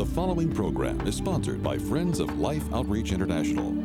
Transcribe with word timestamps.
The 0.00 0.06
following 0.06 0.50
program 0.50 1.06
is 1.06 1.14
sponsored 1.14 1.62
by 1.62 1.76
Friends 1.76 2.20
of 2.20 2.38
Life 2.38 2.64
Outreach 2.72 3.12
International. 3.12 3.76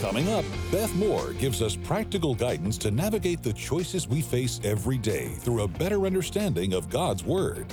Coming 0.00 0.28
up, 0.30 0.44
Beth 0.72 0.92
Moore 0.96 1.32
gives 1.34 1.62
us 1.62 1.76
practical 1.76 2.34
guidance 2.34 2.76
to 2.78 2.90
navigate 2.90 3.44
the 3.44 3.52
choices 3.52 4.08
we 4.08 4.20
face 4.20 4.60
every 4.64 4.98
day 4.98 5.28
through 5.28 5.62
a 5.62 5.68
better 5.68 6.06
understanding 6.06 6.72
of 6.72 6.90
God's 6.90 7.22
Word. 7.22 7.66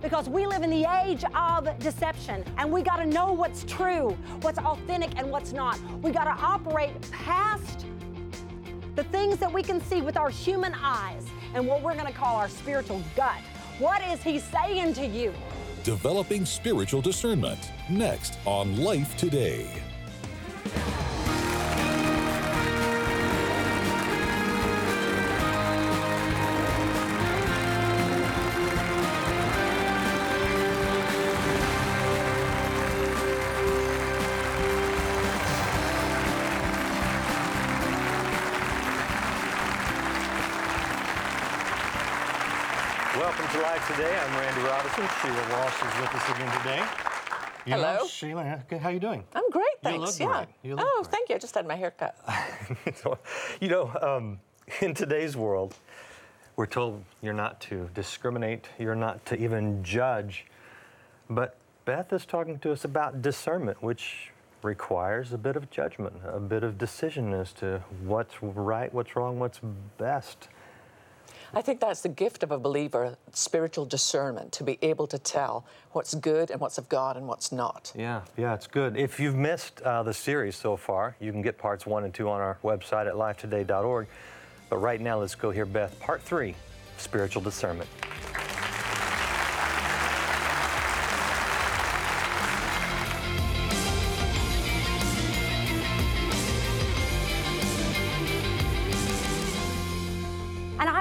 Because 0.00 0.30
we 0.30 0.46
live 0.46 0.62
in 0.62 0.70
the 0.70 0.86
age 1.04 1.24
of 1.34 1.78
deception 1.78 2.42
and 2.56 2.72
we 2.72 2.80
got 2.80 2.96
to 2.96 3.04
know 3.04 3.34
what's 3.34 3.64
true, 3.64 4.16
what's 4.40 4.58
authentic, 4.60 5.10
and 5.18 5.30
what's 5.30 5.52
not. 5.52 5.78
We 6.00 6.10
got 6.10 6.24
to 6.24 6.42
operate 6.42 6.98
past 7.10 7.84
the 8.96 9.04
things 9.04 9.36
that 9.36 9.52
we 9.52 9.62
can 9.62 9.78
see 9.82 10.00
with 10.00 10.16
our 10.16 10.30
human 10.30 10.72
eyes 10.80 11.26
and 11.52 11.66
what 11.66 11.82
we're 11.82 11.92
going 11.92 12.06
to 12.06 12.18
call 12.18 12.36
our 12.36 12.48
spiritual 12.48 13.02
gut. 13.14 13.36
What 13.80 14.02
is 14.02 14.22
He 14.22 14.38
saying 14.38 14.92
to 14.94 15.06
you? 15.06 15.32
Developing 15.84 16.44
spiritual 16.44 17.00
discernment. 17.00 17.72
Next 17.88 18.38
on 18.44 18.76
Life 18.76 19.16
Today. 19.16 19.70
Welcome 43.20 43.48
to 43.48 43.60
Life 43.60 43.86
Today. 43.86 44.18
I'm 44.18 44.34
Randy 44.34 44.62
Robison. 44.62 45.06
Sheila 45.20 45.48
Walsh 45.50 45.74
is 45.74 46.00
with 46.00 46.14
us 46.14 46.30
again 46.30 46.56
today. 46.56 46.82
You 47.66 47.72
know, 47.72 47.96
Hello. 47.98 48.06
Sheila. 48.06 48.62
How 48.80 48.88
are 48.88 48.92
you 48.92 48.98
doing? 48.98 49.24
I'm 49.34 49.50
great, 49.50 49.66
thanks. 49.82 49.94
You 49.94 50.06
thanks. 50.06 50.20
look 50.20 50.30
yeah. 50.30 50.36
great. 50.38 50.48
You 50.62 50.76
look 50.76 50.86
oh, 50.88 51.02
great. 51.02 51.12
thank 51.12 51.28
you. 51.28 51.34
I 51.34 51.38
just 51.38 51.54
had 51.54 51.66
my 51.66 51.76
hair 51.76 51.90
cut. 51.90 52.16
You 53.60 53.68
know, 53.68 53.92
um, 54.00 54.40
in 54.80 54.94
today's 54.94 55.36
world, 55.36 55.74
we're 56.56 56.64
told 56.64 57.04
you're 57.20 57.34
not 57.34 57.60
to 57.60 57.90
discriminate, 57.94 58.68
you're 58.78 58.94
not 58.94 59.26
to 59.26 59.38
even 59.38 59.84
judge. 59.84 60.46
But 61.28 61.56
Beth 61.84 62.14
is 62.14 62.24
talking 62.24 62.58
to 62.60 62.72
us 62.72 62.86
about 62.86 63.20
discernment, 63.20 63.82
which 63.82 64.30
requires 64.62 65.34
a 65.34 65.38
bit 65.38 65.56
of 65.56 65.68
judgment, 65.68 66.14
a 66.26 66.40
bit 66.40 66.64
of 66.64 66.78
decision 66.78 67.34
as 67.34 67.52
to 67.52 67.84
what's 68.02 68.42
right, 68.42 68.90
what's 68.94 69.14
wrong, 69.14 69.38
what's 69.38 69.60
best. 69.98 70.48
I 71.52 71.62
think 71.62 71.80
that's 71.80 72.00
the 72.00 72.08
gift 72.08 72.42
of 72.42 72.52
a 72.52 72.58
believer, 72.58 73.16
spiritual 73.32 73.84
discernment, 73.84 74.52
to 74.52 74.64
be 74.64 74.78
able 74.82 75.06
to 75.08 75.18
tell 75.18 75.64
what's 75.92 76.14
good 76.14 76.50
and 76.50 76.60
what's 76.60 76.78
of 76.78 76.88
God 76.88 77.16
and 77.16 77.26
what's 77.26 77.50
not. 77.50 77.92
Yeah, 77.96 78.22
yeah, 78.36 78.54
it's 78.54 78.68
good. 78.68 78.96
If 78.96 79.18
you've 79.18 79.34
missed 79.34 79.80
uh, 79.82 80.02
the 80.04 80.14
series 80.14 80.54
so 80.54 80.76
far, 80.76 81.16
you 81.20 81.32
can 81.32 81.42
get 81.42 81.58
parts 81.58 81.86
one 81.86 82.04
and 82.04 82.14
two 82.14 82.28
on 82.28 82.40
our 82.40 82.58
website 82.62 83.08
at 83.08 83.14
lifetoday.org. 83.14 84.06
But 84.68 84.76
right 84.76 85.00
now, 85.00 85.18
let's 85.18 85.34
go 85.34 85.50
hear 85.50 85.66
Beth, 85.66 85.98
part 85.98 86.22
three 86.22 86.54
spiritual 86.98 87.42
discernment. 87.42 87.88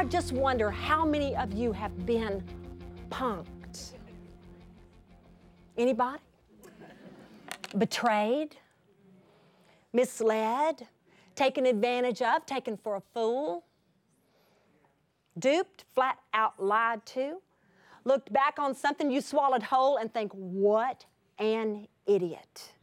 Just 0.10 0.32
wonder 0.32 0.72
how 0.72 1.06
many 1.06 1.36
of 1.36 1.54
you 1.54 1.72
have 1.72 2.06
been 2.06 2.44
punked. 3.10 3.94
Anybody? 5.78 6.20
Betrayed? 7.78 8.56
Misled? 9.94 10.88
Taken 11.36 11.68
advantage 11.68 12.24
of? 12.24 12.46
Taken 12.48 12.76
for 12.76 12.96
a 12.96 13.02
fool? 13.14 13.64
Duped? 15.38 15.86
Flat 15.94 16.18
out 16.34 16.62
lied 16.62 17.06
to? 17.08 17.38
Looked 18.04 18.34
back 18.34 18.58
on 18.58 18.74
something 18.74 19.12
you 19.12 19.22
swallowed 19.22 19.62
whole 19.62 19.98
and 19.98 20.12
think, 20.12 20.32
what 20.34 21.06
an 21.38 21.88
idiot. 22.08 22.74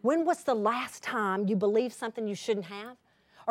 When 0.00 0.24
was 0.24 0.44
the 0.44 0.54
last 0.54 1.02
time 1.02 1.46
you 1.46 1.56
believed 1.56 1.94
something 1.94 2.26
you 2.26 2.34
shouldn't 2.34 2.66
have? 2.66 2.96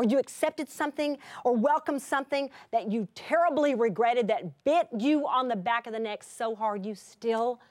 Or 0.02 0.04
you 0.04 0.18
accepted 0.18 0.68
something 0.68 1.20
or 1.46 1.56
welcomed 1.56 2.02
something 2.02 2.50
that 2.72 2.92
you 2.92 3.08
terribly 3.14 3.76
regretted 3.76 4.30
that 4.30 4.64
bit 4.64 4.88
you 4.98 5.28
on 5.28 5.48
the 5.48 5.56
back 5.56 5.86
of 5.86 5.94
the 5.94 6.00
neck 6.00 6.24
so 6.24 6.56
hard 6.56 6.84
you 6.88 6.96
still 6.96 7.62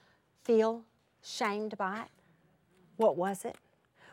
feel 0.45 0.85
shamed 1.21 1.77
by 1.77 2.03
it? 2.03 2.07
What 2.95 3.17
was 3.17 3.43
it? 3.43 3.57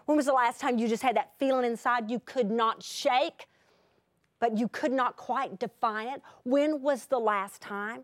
When 0.07 0.17
was 0.17 0.27
the 0.27 0.33
last 0.33 0.61
time 0.61 0.79
you 0.79 0.89
just 0.89 1.05
had 1.05 1.15
that 1.15 1.31
feeling 1.39 1.65
inside 1.65 2.11
you 2.11 2.19
could 2.19 2.51
not 2.51 2.83
shake, 2.83 3.47
but 4.41 4.59
you 4.59 4.67
could 4.67 4.91
not 4.91 5.17
quite 5.17 5.61
define 5.61 6.09
it? 6.09 6.21
When 6.43 6.83
was 6.83 7.07
the 7.07 7.21
last 7.21 7.63
time? 7.63 8.03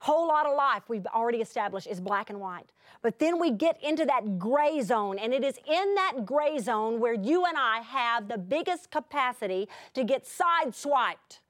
Whole 0.00 0.28
lot 0.28 0.46
of 0.46 0.56
life 0.56 0.84
we've 0.88 1.06
already 1.06 1.38
established 1.38 1.86
is 1.86 2.00
black 2.00 2.30
and 2.30 2.40
white. 2.40 2.70
But 3.02 3.18
then 3.18 3.40
we 3.40 3.50
get 3.50 3.82
into 3.82 4.04
that 4.06 4.38
gray 4.38 4.80
zone, 4.80 5.18
and 5.18 5.32
it 5.32 5.42
is 5.44 5.58
in 5.66 5.94
that 5.96 6.24
gray 6.24 6.58
zone 6.58 7.00
where 7.00 7.14
you 7.14 7.44
and 7.44 7.56
I 7.56 7.80
have 7.80 8.28
the 8.28 8.38
biggest 8.38 8.90
capacity 8.90 9.68
to 9.94 10.04
get 10.04 10.24
sideswiped. 10.24 11.40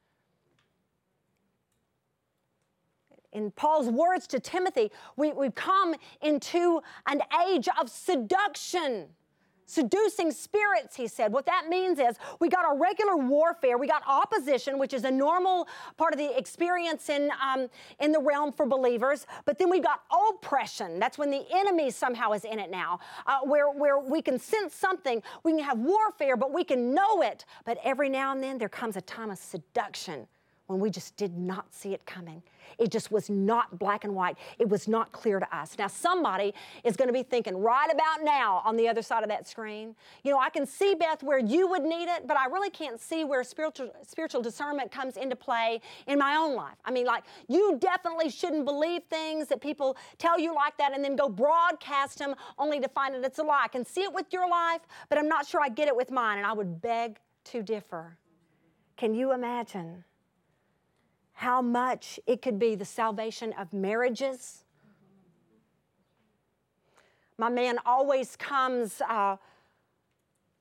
In 3.33 3.51
Paul's 3.51 3.91
words 3.91 4.27
to 4.29 4.41
Timothy, 4.41 4.91
we, 5.17 5.33
we've 5.33 5.55
come 5.55 5.95
into 6.23 6.81
an 7.07 7.21
age 7.47 7.69
of 7.79 7.91
seduction. 7.91 9.09
Seducing 9.71 10.33
spirits, 10.33 10.97
he 10.97 11.07
said. 11.07 11.31
What 11.31 11.45
that 11.45 11.69
means 11.69 11.99
is 11.99 12.17
we 12.41 12.49
got 12.49 12.65
our 12.65 12.75
regular 12.75 13.19
warfare, 13.19 13.77
we 13.77 13.87
got 13.87 14.03
opposition, 14.09 14.79
which 14.79 14.95
is 14.95 15.05
a 15.05 15.11
normal 15.11 15.69
part 15.99 16.15
of 16.15 16.19
the 16.19 16.39
experience 16.39 17.11
in, 17.11 17.31
um, 17.45 17.69
in 18.01 18.11
the 18.11 18.19
realm 18.19 18.51
for 18.51 18.65
believers, 18.65 19.27
but 19.45 19.59
then 19.59 19.69
we've 19.69 19.85
got 19.85 20.05
oppression. 20.11 20.99
That's 20.99 21.19
when 21.19 21.31
the 21.31 21.45
enemy 21.53 21.91
somehow 21.91 22.33
is 22.33 22.47
in 22.47 22.59
it 22.59 22.71
now, 22.71 23.01
uh, 23.27 23.41
where, 23.45 23.71
where 23.71 23.99
we 23.99 24.23
can 24.23 24.39
sense 24.39 24.75
something, 24.75 25.23
we 25.43 25.53
can 25.53 25.63
have 25.63 25.79
warfare, 25.79 26.39
but 26.39 26.51
we 26.51 26.65
can 26.65 26.95
know 26.95 27.21
it. 27.21 27.45
But 27.67 27.77
every 27.85 28.09
now 28.09 28.33
and 28.33 28.43
then 28.43 28.57
there 28.57 28.71
comes 28.71 28.97
a 28.97 29.03
time 29.03 29.31
of 29.31 29.37
seduction 29.37 30.29
when 30.69 30.79
we 30.79 30.91
just 30.91 31.17
did 31.17 31.37
not 31.37 31.75
see 31.75 31.95
it 31.95 32.05
coming. 32.07 32.43
It 32.77 32.91
just 32.91 33.11
was 33.11 33.31
not 33.31 33.79
black 33.79 34.05
and 34.05 34.15
white. 34.15 34.37
It 34.59 34.69
was 34.69 34.87
not 34.87 35.11
clear 35.13 35.41
to 35.41 35.57
us. 35.57 35.77
Now, 35.79 35.87
somebody 35.87 36.53
is 36.85 36.95
going 36.95 37.09
to 37.09 37.13
be 37.13 37.23
thinking 37.23 37.57
right 37.57 37.89
about 37.91 38.23
now 38.23 38.63
on 38.67 38.77
the 38.77 38.87
other 38.87 39.01
side 39.01 39.23
of 39.23 39.31
that 39.31 39.49
screen. 39.49 39.97
You 40.23 40.31
know, 40.31 40.39
I 40.39 40.51
can 40.51 40.67
see, 40.67 40.95
Beth, 40.95 41.23
where 41.23 41.39
you 41.39 41.67
would 41.69 41.83
need 41.83 42.09
it, 42.09 42.29
but 42.29 42.37
I 42.37 42.47
really 42.47 42.69
can't 42.69 43.01
see 43.01 43.25
where 43.25 43.43
spiritual, 43.43 43.91
spiritual 44.07 44.43
discernment 44.43 44.93
comes 44.93 45.17
into 45.17 45.35
play 45.35 45.81
in 46.07 46.19
my 46.19 46.37
own 46.37 46.55
life. 46.55 46.77
I 46.85 46.91
mean, 46.91 47.07
like, 47.07 47.25
you 47.49 47.79
definitely 47.81 48.29
shouldn't 48.29 48.67
believe 48.67 49.03
things 49.05 49.49
that 49.49 49.63
people 49.63 49.97
tell 50.19 50.39
you 50.39 50.55
like 50.55 50.77
that 50.77 50.93
and 50.93 51.03
then 51.03 51.17
go 51.17 51.31
broadcast 51.31 52.19
them 52.19 52.35
only 52.59 52.79
to 52.81 52.89
find 52.89 53.15
that 53.15 53.25
it's 53.25 53.39
a 53.39 53.43
lie. 53.43 53.63
I 53.65 53.69
can 53.69 53.87
see 53.87 54.03
it 54.03 54.13
with 54.13 54.27
your 54.35 54.49
life, 54.49 54.83
but 55.09 55.19
I'm 55.19 55.29
not 55.29 55.47
sure 55.47 55.63
I 55.63 55.71
get 55.71 55.89
it 55.89 55.97
with 55.97 56.11
mine, 56.11 56.37
and 56.37 56.47
I 56.47 56.53
would 56.53 56.83
beg 56.83 57.19
to 57.45 57.63
differ. 57.63 58.19
Can 58.99 59.15
you 59.15 59.33
imagine? 59.33 60.05
How 61.39 61.63
much 61.63 62.19
it 62.27 62.43
could 62.43 62.59
be 62.59 62.75
the 62.75 62.85
salvation 62.85 63.53
of 63.53 63.73
marriages. 63.73 64.65
My 67.39 67.49
man 67.49 67.79
always 67.87 68.35
comes 68.35 69.01
uh, 69.09 69.37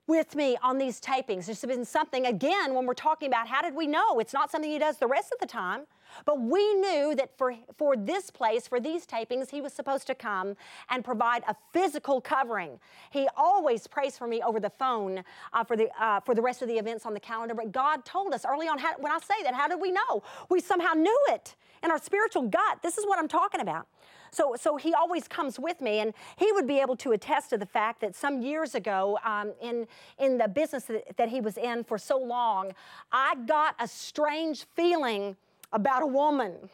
with 0.07 0.35
me 0.35 0.57
on 0.63 0.77
these 0.77 0.99
tapings. 0.99 1.45
There's 1.45 1.61
been 1.61 1.85
something, 1.85 2.25
again, 2.25 2.73
when 2.73 2.85
we're 2.85 2.93
talking 2.93 3.27
about 3.27 3.47
how 3.47 3.61
did 3.61 3.75
we 3.75 3.87
know? 3.87 4.19
It's 4.19 4.33
not 4.33 4.49
something 4.49 4.71
he 4.71 4.79
does 4.79 4.97
the 4.97 5.07
rest 5.07 5.33
of 5.33 5.39
the 5.39 5.45
time. 5.45 5.81
But 6.25 6.39
we 6.39 6.73
knew 6.75 7.15
that 7.15 7.37
for, 7.37 7.53
for 7.77 7.97
this 7.97 8.31
place, 8.31 8.65
for 8.65 8.79
these 8.79 9.05
tapings, 9.05 9.51
he 9.51 9.59
was 9.59 9.73
supposed 9.73 10.07
to 10.07 10.15
come 10.15 10.55
and 10.89 11.03
provide 11.03 11.43
a 11.47 11.55
physical 11.73 12.21
covering. 12.21 12.79
He 13.11 13.27
always 13.35 13.87
prays 13.87 14.17
for 14.17 14.25
me 14.25 14.41
over 14.41 14.59
the 14.59 14.69
phone 14.69 15.23
uh, 15.51 15.63
for, 15.65 15.75
the, 15.75 15.89
uh, 16.01 16.21
for 16.21 16.33
the 16.33 16.41
rest 16.41 16.61
of 16.61 16.69
the 16.69 16.77
events 16.77 17.05
on 17.05 17.13
the 17.13 17.19
calendar. 17.19 17.53
But 17.53 17.73
God 17.73 18.05
told 18.05 18.33
us 18.33 18.45
early 18.45 18.67
on, 18.67 18.77
how, 18.77 18.93
when 18.97 19.11
I 19.11 19.19
say 19.19 19.43
that, 19.43 19.53
how 19.53 19.67
did 19.67 19.81
we 19.81 19.91
know? 19.91 20.23
We 20.49 20.61
somehow 20.61 20.93
knew 20.93 21.19
it 21.29 21.55
in 21.83 21.91
our 21.91 21.97
spiritual 21.97 22.43
gut. 22.43 22.81
This 22.81 22.97
is 22.97 23.05
what 23.05 23.19
I'm 23.19 23.27
talking 23.27 23.61
about. 23.61 23.87
So, 24.31 24.55
so 24.59 24.75
he 24.75 24.93
always 24.93 25.27
comes 25.27 25.59
with 25.59 25.81
me, 25.81 25.99
and 25.99 26.13
he 26.37 26.51
would 26.51 26.67
be 26.67 26.79
able 26.79 26.95
to 26.97 27.11
attest 27.11 27.49
to 27.51 27.57
the 27.57 27.65
fact 27.65 28.01
that 28.01 28.15
some 28.15 28.41
years 28.41 28.75
ago, 28.75 29.17
um, 29.23 29.53
in 29.61 29.87
in 30.19 30.37
the 30.37 30.47
business 30.47 30.85
that, 30.85 31.17
that 31.17 31.29
he 31.29 31.41
was 31.41 31.57
in 31.57 31.83
for 31.83 31.97
so 31.97 32.17
long, 32.17 32.71
I 33.11 33.35
got 33.45 33.75
a 33.79 33.87
strange 33.87 34.65
feeling 34.75 35.37
about 35.71 36.03
a 36.03 36.07
woman. 36.07 36.69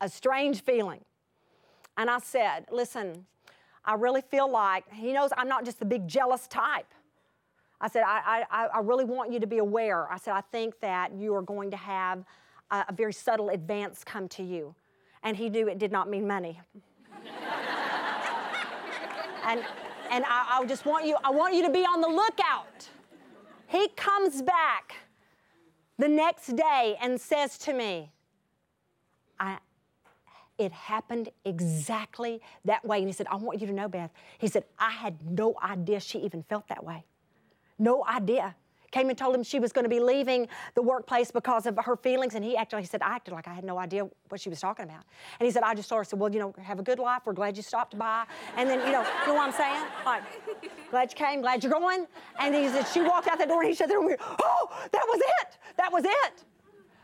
A 0.00 0.08
strange 0.08 0.62
feeling, 0.62 1.00
and 1.96 2.10
I 2.10 2.18
said, 2.18 2.66
"Listen, 2.72 3.26
I 3.84 3.94
really 3.94 4.20
feel 4.20 4.50
like 4.50 4.84
he 4.92 5.12
knows 5.12 5.30
I'm 5.36 5.48
not 5.48 5.64
just 5.64 5.78
the 5.78 5.84
big 5.84 6.08
jealous 6.08 6.48
type." 6.48 6.92
I 7.80 7.88
said, 7.88 8.04
I, 8.06 8.44
I, 8.48 8.66
I 8.66 8.78
really 8.78 9.04
want 9.04 9.32
you 9.32 9.40
to 9.40 9.46
be 9.48 9.58
aware. 9.58 10.10
I 10.10 10.16
said, 10.16 10.34
I 10.34 10.40
think 10.40 10.78
that 10.80 11.12
you 11.14 11.34
are 11.34 11.42
going 11.42 11.72
to 11.72 11.76
have 11.76 12.24
a, 12.72 12.92
very 12.92 13.12
subtle 13.12 13.50
advance 13.50 14.02
come 14.04 14.28
to 14.28 14.42
you. 14.42 14.74
and 15.22 15.36
he 15.36 15.48
knew 15.48 15.68
it 15.68 15.78
did 15.78 15.92
not 15.92 16.08
mean 16.10 16.26
money. 16.26 16.60
and 19.46 19.64
and 20.12 20.24
I, 20.26 20.58
I 20.60 20.66
just 20.66 20.84
want 20.84 21.06
you, 21.06 21.16
I 21.24 21.30
want 21.30 21.54
you 21.54 21.62
to 21.62 21.70
be 21.70 21.80
on 21.80 22.02
the 22.02 22.08
lookout. 22.08 22.88
He 23.66 23.88
comes 23.96 24.42
back 24.42 24.94
the 25.98 26.06
next 26.06 26.54
day 26.54 26.96
and 27.00 27.18
says 27.18 27.56
to 27.58 27.72
me, 27.72 28.12
I, 29.40 29.56
it 30.58 30.70
happened 30.70 31.30
exactly 31.46 32.42
that 32.66 32.84
way. 32.84 32.98
And 32.98 33.06
he 33.06 33.12
said, 33.12 33.26
I 33.30 33.36
want 33.36 33.62
you 33.62 33.66
to 33.66 33.72
know, 33.72 33.88
Beth. 33.88 34.10
He 34.38 34.48
said, 34.48 34.64
I 34.78 34.90
had 34.90 35.16
no 35.24 35.54
idea 35.62 35.98
she 35.98 36.18
even 36.18 36.42
felt 36.42 36.68
that 36.68 36.84
way. 36.84 37.04
No 37.78 38.04
idea 38.04 38.54
came 38.92 39.08
and 39.08 39.18
told 39.18 39.34
him 39.34 39.42
she 39.42 39.58
was 39.58 39.72
going 39.72 39.84
to 39.84 39.88
be 39.88 39.98
leaving 39.98 40.46
the 40.74 40.82
workplace 40.82 41.30
because 41.30 41.66
of 41.66 41.78
her 41.82 41.96
feelings. 41.96 42.34
And 42.34 42.44
he 42.44 42.56
actually 42.56 42.82
he 42.82 42.86
said, 42.86 43.02
I 43.02 43.16
acted 43.16 43.34
like 43.34 43.48
I 43.48 43.54
had 43.54 43.64
no 43.64 43.78
idea 43.78 44.06
what 44.28 44.40
she 44.40 44.48
was 44.48 44.60
talking 44.60 44.84
about. 44.84 45.02
And 45.40 45.46
he 45.46 45.50
said, 45.50 45.62
I 45.62 45.74
just 45.74 45.88
told 45.88 46.00
her, 46.00 46.04
said, 46.04 46.18
well, 46.18 46.32
you 46.32 46.38
know, 46.38 46.54
have 46.62 46.78
a 46.78 46.82
good 46.82 46.98
life. 46.98 47.22
We're 47.24 47.32
glad 47.32 47.56
you 47.56 47.62
stopped 47.62 47.98
by. 47.98 48.24
And 48.56 48.68
then, 48.68 48.78
you 48.86 48.92
know, 48.92 49.04
you 49.22 49.28
know 49.28 49.34
what 49.34 49.48
I'm 49.48 49.52
saying? 49.52 49.84
Like, 50.04 50.22
glad 50.90 51.10
you 51.10 51.16
came, 51.16 51.40
glad 51.40 51.64
you're 51.64 51.72
going. 51.72 52.06
And 52.38 52.54
he 52.54 52.68
said, 52.68 52.84
she 52.84 53.00
walked 53.00 53.28
out 53.28 53.38
the 53.38 53.46
door 53.46 53.62
and 53.62 53.68
he 53.68 53.74
said, 53.74 53.90
that 53.90 54.00
we. 54.00 54.14
oh, 54.20 54.88
that 54.92 55.04
was 55.08 55.20
it. 55.40 55.58
That 55.76 55.92
was 55.92 56.04
it. 56.04 56.44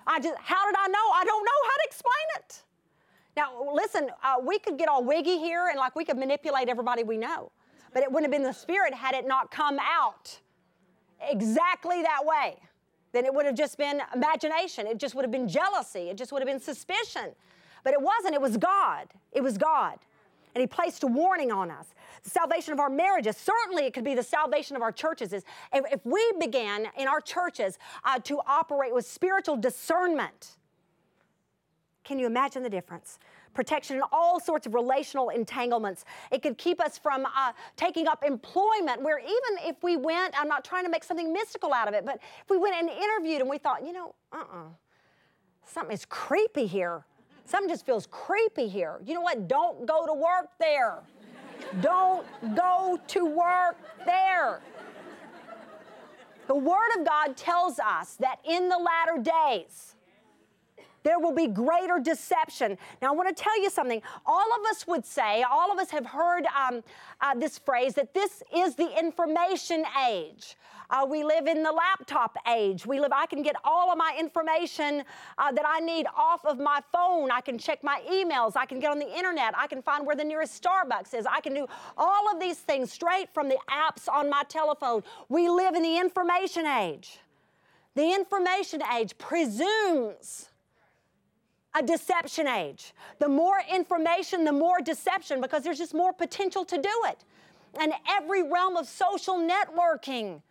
I 0.07 0.21
just, 0.21 0.39
how 0.39 0.65
did 0.67 0.77
I 0.79 0.89
know? 0.89 1.11
I 1.15 1.25
don't 1.25 1.45
know 1.45 1.69
how 1.69 1.77
to 1.77 1.83
explain 1.85 2.15
it. 2.37 2.63
Now, 3.37 3.73
listen, 3.73 4.11
uh, 4.25 4.37
we 4.45 4.59
could 4.59 4.79
get 4.79 4.89
all 4.89 5.05
wiggy 5.05 5.39
here 5.39 5.69
and 5.69 5.79
like 5.79 5.95
we 5.95 6.05
could 6.05 6.17
manipulate 6.17 6.69
everybody 6.69 7.05
we 7.05 7.17
know. 7.17 7.53
But 7.95 8.03
it 8.03 8.11
wouldn't 8.11 8.33
have 8.33 8.33
been 8.33 8.47
the 8.47 8.53
Spirit 8.53 8.93
had 8.93 9.15
it 9.15 9.27
not 9.27 9.51
come 9.51 9.79
out 9.79 10.41
exactly 11.21 12.03
that 12.03 12.25
way, 12.25 12.57
then 13.13 13.25
it 13.25 13.33
would 13.33 13.47
have 13.47 13.55
just 13.55 13.79
been 13.79 14.03
imagination. 14.15 14.87
It 14.87 14.99
just 14.99 15.15
would 15.15 15.23
have 15.23 15.31
been 15.31 15.49
jealousy. 15.49 16.11
It 16.11 16.17
just 16.17 16.33
would 16.33 16.43
have 16.43 16.47
been 16.47 16.61
suspicion. 16.61 17.31
But 17.85 17.95
it 17.95 18.03
wasn't, 18.03 18.35
it 18.35 18.41
was 18.41 18.57
God. 18.57 19.09
It 19.33 19.43
was 19.43 19.57
God. 19.57 19.99
And 20.55 20.61
He 20.61 20.67
placed 20.67 21.03
a 21.05 21.07
warning 21.07 21.53
on 21.53 21.71
us. 21.71 21.95
The 22.23 22.31
salvation 22.31 22.73
of 22.73 22.81
our 22.81 22.91
marriages, 22.91 23.37
certainly 23.37 23.85
it 23.87 23.95
could 23.95 24.05
be 24.05 24.15
the 24.15 24.23
salvation 24.23 24.77
of 24.77 24.83
our 24.83 24.93
churches. 24.93 25.33
Is 25.33 25.45
if, 25.73 25.85
if 25.93 26.05
we 26.05 26.33
began 26.39 26.89
in 26.97 27.09
our 27.09 27.21
churches 27.21 27.79
uh, 28.05 28.19
to 28.21 28.41
operate 28.47 28.93
with 28.93 29.07
spiritual 29.07 29.57
discernment, 29.57 30.58
can 32.09 32.19
you 32.19 32.27
imagine 32.27 32.63
the 32.63 32.71
difference? 32.71 33.19
protection 33.55 33.97
in 33.97 34.03
all 34.13 34.39
sorts 34.39 34.67
of 34.69 34.75
relational 34.75 35.31
entanglements. 35.31 36.05
It 36.31 36.43
could 36.43 36.59
keep 36.59 36.81
us 36.81 36.97
from 36.97 37.27
uh, 37.27 37.53
taking 37.77 38.07
up 38.07 38.23
employment, 38.25 39.03
where 39.03 39.19
even 39.19 39.69
if 39.69 39.83
we 39.83 39.97
went, 39.97 40.41
I'm 40.41 40.47
not 40.47 40.65
trying 40.65 40.85
to 40.85 40.91
make 40.91 41.03
something 41.03 41.33
mystical 41.33 41.73
out 41.73 41.89
of 41.89 41.95
it, 41.95 42.07
but 42.07 42.21
if 42.41 42.49
we 42.49 42.57
went 42.57 42.77
and 42.77 42.89
interviewed 42.89 43.41
and 43.41 43.51
we 43.51 43.59
thought, 43.59 43.85
you 43.85 43.93
know, 43.93 44.15
uh 44.33 44.37
uh-uh, 44.37 44.59
uh, 44.59 44.69
something 45.67 45.93
is 45.93 46.05
creepy 46.05 46.67
here. 46.67 47.05
Something 47.47 47.69
just 47.69 47.85
feels 47.85 48.07
creepy 48.07 48.69
here. 48.69 49.01
You 49.05 49.15
know 49.15 49.23
what? 49.23 49.49
Don't 49.49 49.87
go 49.87 50.07
to 50.07 50.13
work 50.13 50.51
there. 50.61 50.99
Don't 51.81 52.25
go 52.55 53.01
to 53.09 53.25
work 53.25 53.77
there. 54.07 54.61
The 56.47 56.55
Word 56.55 56.91
of 56.99 57.05
God 57.05 57.37
tells 57.37 57.81
us 57.81 58.15
that 58.21 58.39
in 58.49 58.69
the 58.69 58.79
latter 58.79 59.21
days, 59.21 59.97
there 61.09 61.19
will 61.19 61.33
be 61.33 61.47
greater 61.47 61.99
deception. 61.99 62.77
Now, 63.01 63.09
I 63.09 63.13
want 63.13 63.35
to 63.35 63.43
tell 63.43 63.59
you 63.63 63.71
something. 63.71 64.03
All 64.27 64.53
of 64.59 64.67
us 64.71 64.87
would 64.87 65.07
say, 65.07 65.43
all 65.43 65.73
of 65.73 65.79
us 65.79 65.91
have 65.91 66.05
heard 66.05 66.45
um, 66.47 66.83
uh, 67.23 67.35
this 67.35 67.57
phrase 67.57 67.95
that 67.95 68.13
this 68.13 68.43
is 68.55 68.75
the 68.75 68.91
information 68.99 69.87
age. 70.07 70.59
Uh, 70.91 71.07
we 71.09 71.25
live 71.25 71.47
in 71.47 71.63
the 71.63 71.73
laptop 71.73 72.37
age. 72.47 72.85
We 72.85 73.01
live, 73.01 73.11
I 73.15 73.25
can 73.25 73.43
get 73.43 73.57
all 73.65 73.91
of 73.91 73.97
my 73.97 74.15
information 74.21 75.03
uh, 75.39 75.51
that 75.53 75.65
I 75.67 75.81
need 75.81 76.07
off 76.15 76.45
of 76.45 76.59
my 76.59 76.81
phone. 76.93 77.31
I 77.31 77.41
can 77.41 77.57
check 77.57 77.83
my 77.83 78.03
emails. 78.11 78.53
I 78.55 78.67
can 78.67 78.79
get 78.79 78.91
on 78.91 78.99
the 78.99 79.17
internet. 79.17 79.55
I 79.57 79.67
can 79.67 79.81
find 79.81 80.07
where 80.07 80.17
the 80.17 80.25
nearest 80.25 80.63
Starbucks 80.63 81.15
is. 81.15 81.25
I 81.25 81.41
can 81.41 81.55
do 81.55 81.67
all 81.97 82.31
of 82.31 82.39
these 82.39 82.59
things 82.59 82.93
straight 82.93 83.33
from 83.33 83.49
the 83.49 83.59
apps 83.71 84.13
on 84.13 84.29
my 84.29 84.43
telephone. 84.47 85.03
We 85.31 85.49
live 85.49 85.75
in 85.75 85.83
the 85.83 85.97
information 85.97 86.67
age. 86.67 87.19
The 87.95 88.15
information 88.15 88.83
age 88.95 89.17
presumes 89.17 90.51
a 91.75 91.83
deception 91.83 92.47
age. 92.49 92.93
The 93.19 93.29
more 93.29 93.63
information, 93.73 94.45
the 94.45 94.53
more 94.53 94.81
deception 94.81 95.41
because 95.41 95.63
there's 95.63 95.79
just 95.79 95.95
more 95.95 96.13
potential 96.13 96.65
to 96.65 96.77
do 96.77 97.03
it. 97.07 97.25
And 97.79 97.93
every 98.09 98.43
realm 98.43 98.77
of 98.77 98.87
social 98.87 99.37
networking. 99.37 100.43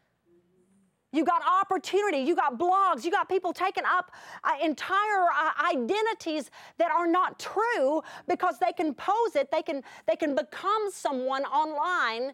You 1.13 1.23
got 1.23 1.41
opportunity, 1.61 2.19
you 2.19 2.35
got 2.35 2.59
blogs, 2.59 3.05
you 3.05 3.11
got 3.11 3.29
people 3.29 3.53
taking 3.53 3.85
up 3.85 4.11
uh, 4.43 4.51
entire 4.61 5.23
uh, 5.23 5.51
identities 5.73 6.51
that 6.77 6.91
are 6.91 7.07
not 7.07 7.39
true 7.39 8.03
because 8.27 8.59
they 8.59 8.73
can 8.73 8.93
pose 8.93 9.35
it, 9.35 9.49
they 9.49 9.61
can, 9.61 9.83
they 10.05 10.17
can 10.17 10.35
become 10.35 10.91
someone 10.91 11.43
online 11.45 12.33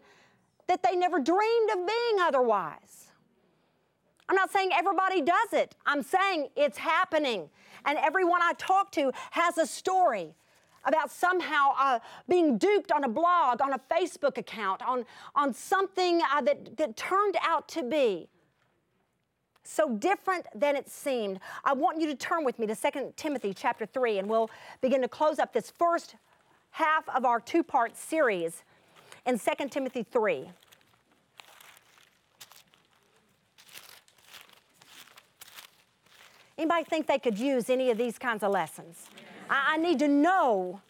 that 0.66 0.82
they 0.82 0.96
never 0.96 1.20
dreamed 1.20 1.70
of 1.70 1.86
being 1.86 2.20
otherwise. 2.20 3.12
I'm 4.28 4.36
not 4.36 4.50
saying 4.50 4.70
everybody 4.74 5.22
does 5.22 5.52
it, 5.52 5.76
I'm 5.86 6.02
saying 6.02 6.48
it's 6.56 6.78
happening 6.78 7.50
and 7.84 7.98
everyone 7.98 8.42
I 8.42 8.52
talk 8.58 8.90
to 8.92 9.12
has 9.30 9.58
a 9.58 9.66
story 9.66 10.34
about 10.84 11.10
somehow 11.10 11.72
uh, 11.78 11.98
being 12.28 12.58
duped 12.58 12.92
on 12.92 13.04
a 13.04 13.08
blog, 13.08 13.62
on 13.62 13.72
a 13.72 13.80
Facebook 13.90 14.38
account, 14.38 14.82
on, 14.82 15.04
on 15.34 15.54
something 15.54 16.20
uh, 16.32 16.40
that, 16.42 16.76
that 16.76 16.96
turned 16.96 17.36
out 17.42 17.68
to 17.68 17.82
be 17.82 18.28
so 19.62 19.96
different 19.96 20.46
than 20.54 20.76
it 20.76 20.88
seemed. 20.88 21.40
I 21.64 21.72
want 21.72 22.00
you 22.00 22.06
to 22.08 22.14
turn 22.14 22.44
with 22.44 22.58
me 22.58 22.66
to 22.66 22.74
2 22.74 23.14
Timothy 23.16 23.54
chapter 23.54 23.86
3, 23.86 24.18
and 24.18 24.28
we'll 24.28 24.50
begin 24.80 25.00
to 25.02 25.08
close 25.08 25.38
up 25.38 25.52
this 25.52 25.70
first 25.70 26.16
half 26.70 27.08
of 27.08 27.24
our 27.24 27.40
two 27.40 27.62
part 27.62 27.96
series 27.96 28.62
in 29.26 29.38
2 29.38 29.68
Timothy 29.70 30.02
3. 30.02 30.50
Anybody 36.56 36.84
think 36.84 37.06
they 37.06 37.18
could 37.18 37.38
use 37.38 37.68
any 37.68 37.90
of 37.90 37.98
these 37.98 38.18
kinds 38.18 38.42
of 38.42 38.52
lessons? 38.52 39.06
I, 39.50 39.74
I 39.74 39.76
need 39.76 39.98
to 40.00 40.08
know 40.08 40.80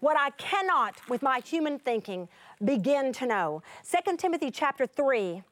what 0.00 0.16
I 0.18 0.30
cannot, 0.30 0.96
with 1.08 1.22
my 1.22 1.40
human 1.40 1.78
thinking, 1.78 2.28
begin 2.64 3.12
to 3.14 3.26
know. 3.26 3.62
2 3.90 4.16
Timothy 4.16 4.50
chapter 4.50 4.86
3. 4.86 5.42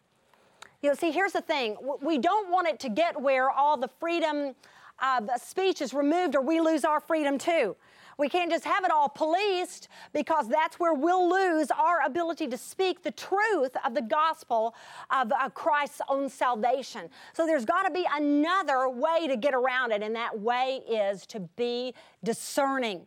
You 0.81 0.91
know, 0.91 0.95
see, 0.95 1.11
here's 1.11 1.33
the 1.33 1.41
thing. 1.41 1.77
We 2.01 2.19
don't 2.19 2.51
want 2.51 2.67
it 2.69 2.81
to 2.81 2.89
get 2.89 3.21
where 3.21 3.51
all 3.51 3.77
the 3.77 3.89
freedom 4.01 4.55
of 5.01 5.29
speech 5.41 5.81
is 5.81 5.93
removed 5.93 6.35
or 6.35 6.41
we 6.41 6.61
lose 6.61 6.85
our 6.85 7.01
freedom 7.01 7.39
too. 7.39 7.77
We 8.19 8.29
can't 8.29 8.51
just 8.51 8.65
have 8.65 8.85
it 8.85 8.91
all 8.91 9.09
policed 9.09 9.89
because 10.13 10.49
that's 10.49 10.81
where 10.81 10.93
we'll 10.93 11.31
lose 11.31 11.71
our 11.71 12.05
ability 12.05 12.49
to 12.49 12.59
speak 12.59 13.03
the 13.03 13.13
truth 13.13 13.77
of 13.85 13.95
the 13.95 14.03
gospel 14.03 14.75
of 15.11 15.31
uh, 15.33 15.49
Christ's 15.51 16.01
own 16.09 16.29
salvation. 16.29 17.09
So 17.33 17.47
there's 17.47 17.65
got 17.65 17.85
to 17.85 17.93
be 17.93 18.07
another 18.13 18.89
way 18.89 19.29
to 19.29 19.37
get 19.37 19.55
around 19.55 19.93
it, 19.93 20.03
and 20.03 20.15
that 20.17 20.39
way 20.39 20.81
is 20.89 21.27
to 21.27 21.41
be 21.57 21.95
discerning 22.25 23.07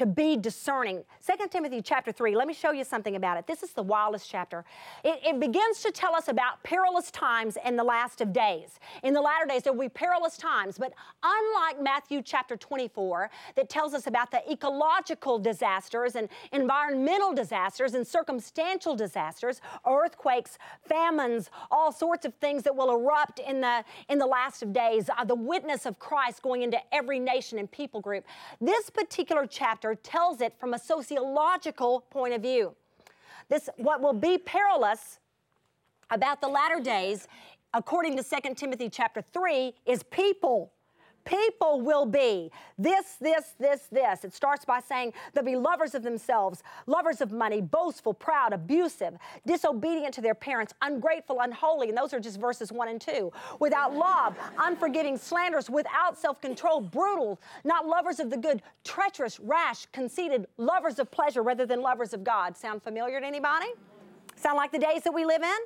to 0.00 0.06
be 0.06 0.34
discerning. 0.34 1.04
2 1.26 1.48
Timothy 1.48 1.82
chapter 1.82 2.10
3, 2.10 2.34
let 2.34 2.48
me 2.48 2.54
show 2.54 2.70
you 2.70 2.84
something 2.84 3.16
about 3.16 3.36
it. 3.36 3.46
This 3.46 3.62
is 3.62 3.72
the 3.72 3.82
wildest 3.82 4.30
chapter. 4.30 4.64
It, 5.04 5.20
it, 5.22 5.38
begins 5.38 5.82
to 5.82 5.90
tell 5.90 6.14
us 6.14 6.28
about 6.28 6.62
perilous 6.62 7.10
times 7.10 7.58
in 7.66 7.76
the 7.76 7.84
last 7.84 8.22
of 8.22 8.32
days. 8.32 8.80
In 9.02 9.12
the 9.12 9.20
latter 9.20 9.44
days, 9.44 9.64
there 9.64 9.74
will 9.74 9.82
be 9.82 9.88
perilous 9.90 10.38
times, 10.38 10.78
but 10.78 10.94
unlike 11.22 11.82
Matthew 11.82 12.22
chapter 12.22 12.56
24, 12.56 13.30
that 13.56 13.68
tells 13.68 13.92
us 13.92 14.06
about 14.06 14.30
the 14.30 14.40
ecological 14.50 15.38
disasters 15.38 16.16
and 16.16 16.30
environmental 16.52 17.34
disasters 17.34 17.92
and 17.92 18.06
circumstantial 18.06 18.96
disasters, 18.96 19.60
earthquakes, 19.86 20.56
famines, 20.88 21.50
all 21.70 21.92
sorts 21.92 22.24
of 22.24 22.32
things 22.36 22.62
that 22.62 22.74
will 22.74 22.90
erupt 22.90 23.38
in 23.38 23.60
the, 23.60 23.84
in 24.08 24.18
the 24.18 24.26
last 24.26 24.62
of 24.62 24.72
days, 24.72 25.10
uh, 25.18 25.26
the 25.26 25.34
witness 25.34 25.84
of 25.84 25.98
Christ 25.98 26.40
going 26.40 26.62
into 26.62 26.78
every 26.90 27.18
nation 27.18 27.58
and 27.58 27.70
people 27.70 28.00
group. 28.00 28.24
This 28.62 28.88
particular 28.88 29.46
chapter 29.46 29.89
tells 29.94 30.40
it 30.40 30.54
from 30.58 30.74
a 30.74 30.78
sociological 30.78 32.00
point 32.10 32.34
of 32.34 32.42
view. 32.42 32.74
This, 33.48 33.68
what 33.76 34.00
will 34.00 34.12
be 34.12 34.38
perilous 34.38 35.18
about 36.10 36.40
the 36.40 36.48
latter 36.48 36.80
days, 36.80 37.28
according 37.74 38.16
to 38.16 38.22
2 38.22 38.54
Timothy 38.54 38.88
chapter 38.88 39.22
3, 39.32 39.74
is 39.86 40.02
people 40.04 40.72
people 41.24 41.80
will 41.80 42.06
be 42.06 42.50
this, 42.78 43.16
this, 43.20 43.54
this, 43.58 43.88
this. 43.90 44.24
It 44.24 44.32
starts 44.32 44.64
by 44.64 44.80
saying 44.80 45.12
they'll 45.32 45.44
be 45.44 45.56
lovers 45.56 45.94
of 45.94 46.02
themselves, 46.02 46.62
lovers 46.86 47.20
of 47.20 47.32
money, 47.32 47.60
boastful, 47.60 48.14
proud, 48.14 48.52
abusive, 48.52 49.14
disobedient 49.46 50.14
to 50.14 50.20
their 50.20 50.34
parents, 50.34 50.74
ungrateful, 50.82 51.40
unholy. 51.40 51.88
And 51.88 51.98
those 51.98 52.12
are 52.12 52.20
just 52.20 52.40
verses 52.40 52.72
one 52.72 52.88
and 52.88 53.00
two. 53.00 53.32
Without 53.58 53.94
love, 53.94 54.36
unforgiving, 54.58 55.16
slanderous, 55.16 55.68
without 55.68 56.18
self 56.18 56.40
control, 56.40 56.80
brutal, 56.80 57.40
not 57.64 57.86
lovers 57.86 58.20
of 58.20 58.30
the 58.30 58.36
good, 58.36 58.62
treacherous, 58.84 59.38
rash, 59.40 59.86
conceited, 59.92 60.46
lovers 60.56 60.98
of 60.98 61.10
pleasure 61.10 61.42
rather 61.42 61.66
than 61.66 61.80
lovers 61.80 62.12
of 62.12 62.24
God. 62.24 62.56
Sound 62.56 62.82
familiar 62.82 63.20
to 63.20 63.26
anybody? 63.26 63.68
Sound 64.36 64.56
like 64.56 64.72
the 64.72 64.78
days 64.78 65.02
that 65.02 65.12
we 65.12 65.24
live 65.24 65.42
in? 65.42 65.58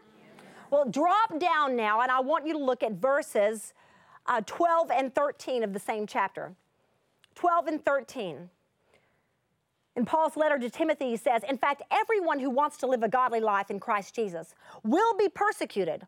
Well, 0.70 0.86
drop 0.90 1.38
down 1.38 1.76
now, 1.76 2.00
and 2.00 2.10
I 2.10 2.20
want 2.20 2.46
you 2.46 2.52
to 2.54 2.58
look 2.58 2.82
at 2.82 2.92
verses 2.92 3.72
uh, 4.26 4.40
12 4.46 4.90
and 4.90 5.14
13 5.14 5.62
of 5.62 5.72
the 5.72 5.78
same 5.78 6.06
chapter. 6.06 6.54
12 7.34 7.66
and 7.66 7.84
13. 7.84 8.50
In 9.96 10.04
Paul's 10.04 10.36
letter 10.36 10.58
to 10.58 10.70
Timothy, 10.70 11.10
he 11.10 11.16
says, 11.16 11.42
In 11.48 11.56
fact, 11.56 11.82
everyone 11.90 12.40
who 12.40 12.50
wants 12.50 12.76
to 12.78 12.86
live 12.86 13.02
a 13.02 13.08
godly 13.08 13.40
life 13.40 13.70
in 13.70 13.78
Christ 13.78 14.14
Jesus 14.14 14.54
will 14.82 15.16
be 15.16 15.28
persecuted. 15.28 16.06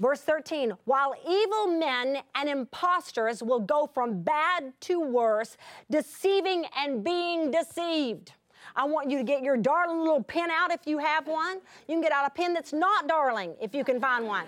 Verse 0.00 0.20
13, 0.20 0.72
while 0.84 1.14
evil 1.28 1.66
men 1.66 2.18
and 2.34 2.48
impostors 2.48 3.42
will 3.42 3.60
go 3.60 3.88
from 3.92 4.22
bad 4.22 4.72
to 4.82 5.00
worse, 5.00 5.56
deceiving 5.90 6.64
and 6.76 7.02
being 7.02 7.50
deceived. 7.50 8.32
I 8.76 8.84
want 8.84 9.10
you 9.10 9.18
to 9.18 9.24
get 9.24 9.42
your 9.42 9.56
darling 9.56 9.98
little 9.98 10.22
pen 10.22 10.50
out 10.50 10.70
if 10.70 10.86
you 10.86 10.98
have 10.98 11.26
one. 11.26 11.58
You 11.88 11.94
can 11.94 12.00
get 12.00 12.12
out 12.12 12.26
a 12.26 12.30
pen 12.30 12.54
that's 12.54 12.72
not 12.72 13.08
darling 13.08 13.54
if 13.60 13.74
you 13.74 13.84
can 13.84 14.00
find 14.00 14.26
one. 14.26 14.46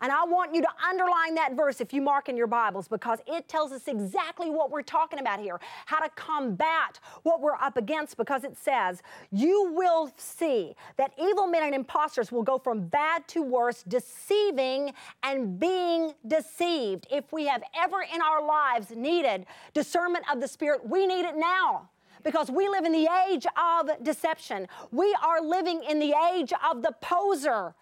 And 0.00 0.12
I 0.12 0.24
want 0.24 0.54
you 0.54 0.60
to 0.60 0.68
underline 0.86 1.34
that 1.36 1.54
verse 1.54 1.80
if 1.80 1.92
you 1.92 2.02
mark 2.02 2.28
in 2.28 2.36
your 2.36 2.46
Bibles 2.46 2.86
because 2.86 3.20
it 3.26 3.48
tells 3.48 3.72
us 3.72 3.88
exactly 3.88 4.50
what 4.50 4.70
we're 4.70 4.82
talking 4.82 5.18
about 5.18 5.40
here, 5.40 5.58
how 5.86 6.00
to 6.00 6.10
combat 6.10 7.00
what 7.22 7.40
we're 7.40 7.54
up 7.54 7.76
against 7.76 8.16
because 8.16 8.44
it 8.44 8.58
says, 8.58 9.02
You 9.30 9.72
will 9.72 10.12
see 10.16 10.74
that 10.96 11.12
evil 11.18 11.46
men 11.46 11.62
and 11.62 11.74
impostors 11.74 12.30
will 12.30 12.42
go 12.42 12.58
from 12.58 12.88
bad 12.88 13.26
to 13.28 13.42
worse, 13.42 13.82
deceiving 13.84 14.92
and 15.22 15.58
being 15.58 16.12
deceived. 16.26 17.06
If 17.10 17.32
we 17.32 17.46
have 17.46 17.62
ever 17.74 18.02
in 18.02 18.20
our 18.20 18.46
lives 18.46 18.90
needed 18.94 19.46
discernment 19.72 20.24
of 20.30 20.40
the 20.40 20.48
Spirit, 20.48 20.86
we 20.86 21.06
need 21.06 21.24
it 21.24 21.36
now 21.36 21.88
because 22.22 22.50
we 22.50 22.68
live 22.68 22.84
in 22.84 22.92
the 22.92 23.08
age 23.30 23.46
of 23.56 23.88
deception. 24.02 24.66
We 24.90 25.16
are 25.24 25.40
living 25.40 25.82
in 25.88 26.00
the 26.00 26.12
age 26.34 26.52
of 26.68 26.82
the 26.82 26.92
poser. 27.00 27.74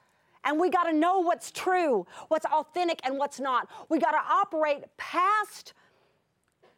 And 0.45 0.59
we 0.59 0.71
got 0.71 0.85
to 0.85 0.93
know 0.93 1.21
what's 1.21 1.51
true, 1.51 2.07
what's 2.29 2.47
authentic, 2.47 3.01
and 3.05 3.19
what's 3.19 3.41
not. 3.41 3.69
We 3.89 3.99
got 3.99 4.13
to 4.13 4.21
operate 4.31 4.85
past 4.97 5.73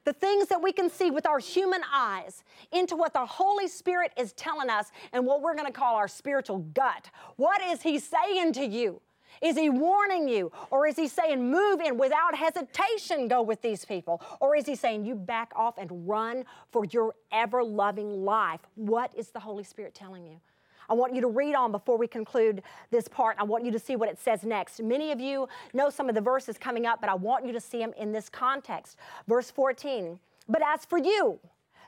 the 0.05 0.13
things 0.13 0.47
that 0.49 0.63
we 0.63 0.73
can 0.73 0.89
see 0.89 1.11
with 1.11 1.27
our 1.27 1.41
human 1.41 1.81
eyes 1.93 2.45
into 2.71 2.95
what 2.95 3.13
the 3.13 3.27
Holy 3.27 3.67
Spirit 3.67 4.13
is 4.17 4.33
telling 4.35 4.71
us 4.71 4.93
and 5.13 5.27
what 5.27 5.43
we're 5.43 5.55
going 5.55 5.67
to 5.67 5.73
call 5.73 5.97
our 5.97 6.09
spiritual 6.09 6.59
gut. 6.59 7.11
What 7.35 7.61
is 7.61 7.83
He 7.83 7.99
saying 7.99 8.53
to 8.55 8.65
you? 8.65 9.01
Is 9.43 9.57
he 9.57 9.69
warning 9.69 10.29
you? 10.29 10.51
Or 10.71 10.87
is 10.87 10.97
he 10.97 11.09
saying, 11.09 11.51
move 11.51 11.81
in 11.81 11.99
without 11.99 12.35
hesitation, 12.35 13.29
go 13.29 13.43
with 13.43 13.63
these 13.63 13.85
people? 13.85 14.23
Or 14.41 14.57
is 14.57 14.67
he 14.67 14.75
saying, 14.75 15.05
you 15.05 15.15
back 15.15 15.53
off 15.55 15.79
and 15.79 16.09
run 16.09 16.45
for 16.71 16.85
your 16.87 17.15
ever 17.33 17.63
loving 17.63 18.25
life? 18.25 18.61
What 18.75 19.11
is 19.15 19.29
the 19.29 19.41
Holy 19.41 19.65
Spirit 19.65 19.95
telling 19.95 20.27
you? 20.27 20.41
I 20.89 20.95
want 20.95 21.15
you 21.15 21.21
to 21.23 21.29
read 21.29 21.55
on 21.55 21.73
before 21.73 21.97
we 21.99 22.07
conclude 22.07 22.63
this 22.91 23.09
part. 23.09 23.37
I 23.39 23.45
want 23.45 23.65
you 23.65 23.73
to 23.73 23.79
see 23.79 23.97
what 23.97 24.09
it 24.09 24.19
says 24.19 24.45
next. 24.45 24.83
Many 24.83 25.13
of 25.13 25.21
you 25.21 25.49
know 25.75 25.91
some 25.91 26.09
of 26.09 26.15
the 26.15 26.21
verses 26.21 26.59
coming 26.59 26.87
up, 26.87 27.01
but 27.01 27.11
I 27.11 27.15
want 27.15 27.47
you 27.47 27.53
to 27.53 27.61
see 27.61 27.79
them 27.79 27.93
in 27.97 28.13
this 28.13 28.29
context. 28.29 28.97
Verse 29.27 29.51
14. 29.51 30.19
But 30.49 30.63
as 30.65 30.85
for 30.85 30.99
you, 30.99 31.41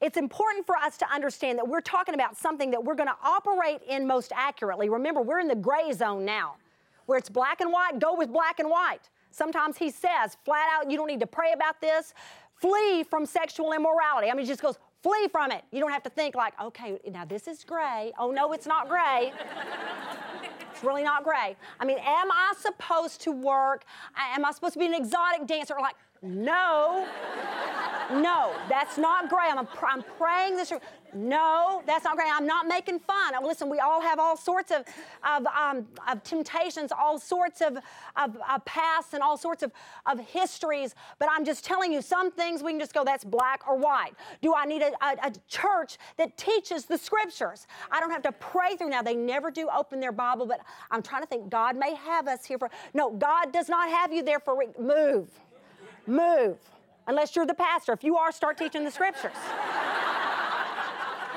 it's 0.00 0.16
important 0.16 0.66
for 0.66 0.76
us 0.76 0.96
to 0.98 1.12
understand 1.12 1.58
that 1.58 1.66
we're 1.66 1.80
talking 1.80 2.14
about 2.14 2.36
something 2.36 2.70
that 2.70 2.82
we're 2.82 2.94
going 2.94 3.08
to 3.08 3.16
operate 3.22 3.80
in 3.88 4.06
most 4.06 4.32
accurately. 4.34 4.88
Remember, 4.88 5.22
we're 5.22 5.40
in 5.40 5.48
the 5.48 5.54
gray 5.54 5.92
zone 5.92 6.24
now, 6.24 6.56
where 7.06 7.18
it's 7.18 7.30
black 7.30 7.60
and 7.60 7.72
white, 7.72 7.98
go 7.98 8.14
with 8.14 8.32
black 8.32 8.58
and 8.58 8.68
white. 8.68 9.08
Sometimes 9.30 9.76
he 9.76 9.90
says 9.90 10.36
flat 10.44 10.66
out, 10.72 10.90
you 10.90 10.96
don't 10.96 11.08
need 11.08 11.20
to 11.20 11.26
pray 11.26 11.52
about 11.52 11.80
this. 11.80 12.14
Flee 12.60 13.02
from 13.02 13.26
sexual 13.26 13.72
immorality. 13.72 14.30
I 14.30 14.34
mean, 14.34 14.46
he 14.46 14.50
just 14.50 14.62
goes, 14.62 14.78
flee 15.02 15.28
from 15.28 15.52
it. 15.52 15.62
You 15.72 15.80
don't 15.80 15.92
have 15.92 16.02
to 16.04 16.10
think 16.10 16.34
like, 16.34 16.54
okay, 16.60 16.98
now 17.10 17.24
this 17.24 17.46
is 17.46 17.64
gray. 17.64 18.12
Oh, 18.18 18.30
no, 18.30 18.52
it's 18.52 18.66
not 18.66 18.88
gray. 18.88 19.32
it's 20.72 20.82
really 20.82 21.02
not 21.02 21.22
gray. 21.22 21.54
I 21.78 21.84
mean, 21.84 21.98
am 21.98 22.30
I 22.30 22.54
supposed 22.58 23.20
to 23.22 23.32
work? 23.32 23.84
Am 24.16 24.44
I 24.44 24.52
supposed 24.52 24.72
to 24.72 24.78
be 24.78 24.86
an 24.86 24.94
exotic 24.94 25.46
dancer? 25.46 25.74
Like, 25.80 25.96
no. 26.26 27.06
No, 28.10 28.54
that's 28.68 28.98
not 28.98 29.28
gray. 29.28 29.48
I'm, 29.48 29.66
I'm 29.82 30.02
praying 30.16 30.56
this. 30.56 30.72
No, 31.12 31.82
that's 31.86 32.04
not 32.04 32.16
gray. 32.16 32.26
I'm 32.30 32.46
not 32.46 32.66
making 32.66 33.00
fun. 33.00 33.34
Listen, 33.42 33.68
we 33.68 33.80
all 33.80 34.00
have 34.00 34.18
all 34.18 34.36
sorts 34.36 34.70
of, 34.70 34.84
of, 35.24 35.46
um, 35.46 35.86
of 36.08 36.22
temptations, 36.22 36.92
all 36.92 37.18
sorts 37.18 37.60
of, 37.60 37.78
of, 38.16 38.36
of, 38.48 38.64
pasts, 38.64 39.14
and 39.14 39.22
all 39.22 39.36
sorts 39.36 39.62
of, 39.62 39.72
of 40.04 40.20
histories. 40.20 40.94
But 41.18 41.28
I'm 41.32 41.44
just 41.44 41.64
telling 41.64 41.92
you, 41.92 42.00
some 42.02 42.30
things 42.30 42.62
we 42.62 42.72
can 42.72 42.80
just 42.80 42.94
go, 42.94 43.02
that's 43.02 43.24
black 43.24 43.66
or 43.68 43.76
white. 43.76 44.12
Do 44.40 44.54
I 44.54 44.66
need 44.66 44.82
a, 44.82 44.92
a, 45.04 45.28
a 45.28 45.32
church 45.48 45.98
that 46.16 46.36
teaches 46.36 46.84
the 46.84 46.98
scriptures? 46.98 47.66
I 47.90 47.98
don't 47.98 48.10
have 48.10 48.22
to 48.22 48.32
pray 48.32 48.76
through 48.76 48.90
now. 48.90 49.02
They 49.02 49.16
never 49.16 49.50
do 49.50 49.68
open 49.74 50.00
their 50.00 50.12
Bible, 50.12 50.46
but 50.46 50.60
I'm 50.90 51.02
trying 51.02 51.22
to 51.22 51.28
think 51.28 51.48
God 51.50 51.76
may 51.76 51.94
have 51.94 52.28
us 52.28 52.44
here 52.44 52.58
for. 52.58 52.70
No, 52.94 53.10
God 53.10 53.52
does 53.52 53.68
not 53.68 53.88
have 53.88 54.12
you 54.12 54.22
there 54.22 54.40
for. 54.40 54.56
Move. 54.78 55.28
Move. 56.06 56.56
Unless 57.06 57.36
you're 57.36 57.46
the 57.46 57.54
pastor. 57.54 57.92
If 57.92 58.02
you 58.02 58.16
are, 58.16 58.32
start 58.32 58.58
teaching 58.58 58.84
the 58.84 58.90
scriptures. 58.90 59.32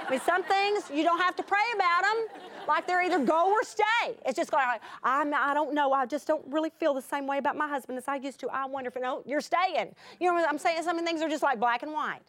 I 0.09 0.11
mean, 0.11 0.19
some 0.21 0.41
things 0.43 0.83
you 0.91 1.03
don't 1.03 1.19
have 1.19 1.35
to 1.35 1.43
pray 1.43 1.59
about 1.75 2.01
them. 2.01 2.41
Like 2.67 2.87
they're 2.87 3.03
either 3.03 3.23
go 3.23 3.51
or 3.51 3.63
stay. 3.63 4.15
It's 4.25 4.37
just 4.37 4.51
like, 4.51 4.81
I'm, 5.03 5.33
I 5.33 5.53
don't 5.53 5.73
know. 5.73 5.93
I 5.93 6.05
just 6.07 6.25
don't 6.27 6.43
really 6.47 6.71
feel 6.79 6.95
the 6.95 7.01
same 7.01 7.27
way 7.27 7.37
about 7.37 7.55
my 7.55 7.67
husband 7.67 7.97
as 7.97 8.07
I 8.07 8.15
used 8.15 8.39
to. 8.39 8.49
I 8.49 8.65
wonder 8.65 8.87
if, 8.87 9.01
no, 9.01 9.21
you're 9.25 9.41
staying. 9.41 9.93
You 10.19 10.27
know 10.27 10.33
what 10.33 10.49
I'm 10.49 10.57
saying? 10.57 10.81
Some 10.83 11.03
things 11.05 11.21
are 11.21 11.29
just 11.29 11.43
like 11.43 11.59
black 11.59 11.83
and 11.83 11.93
white. 11.93 12.21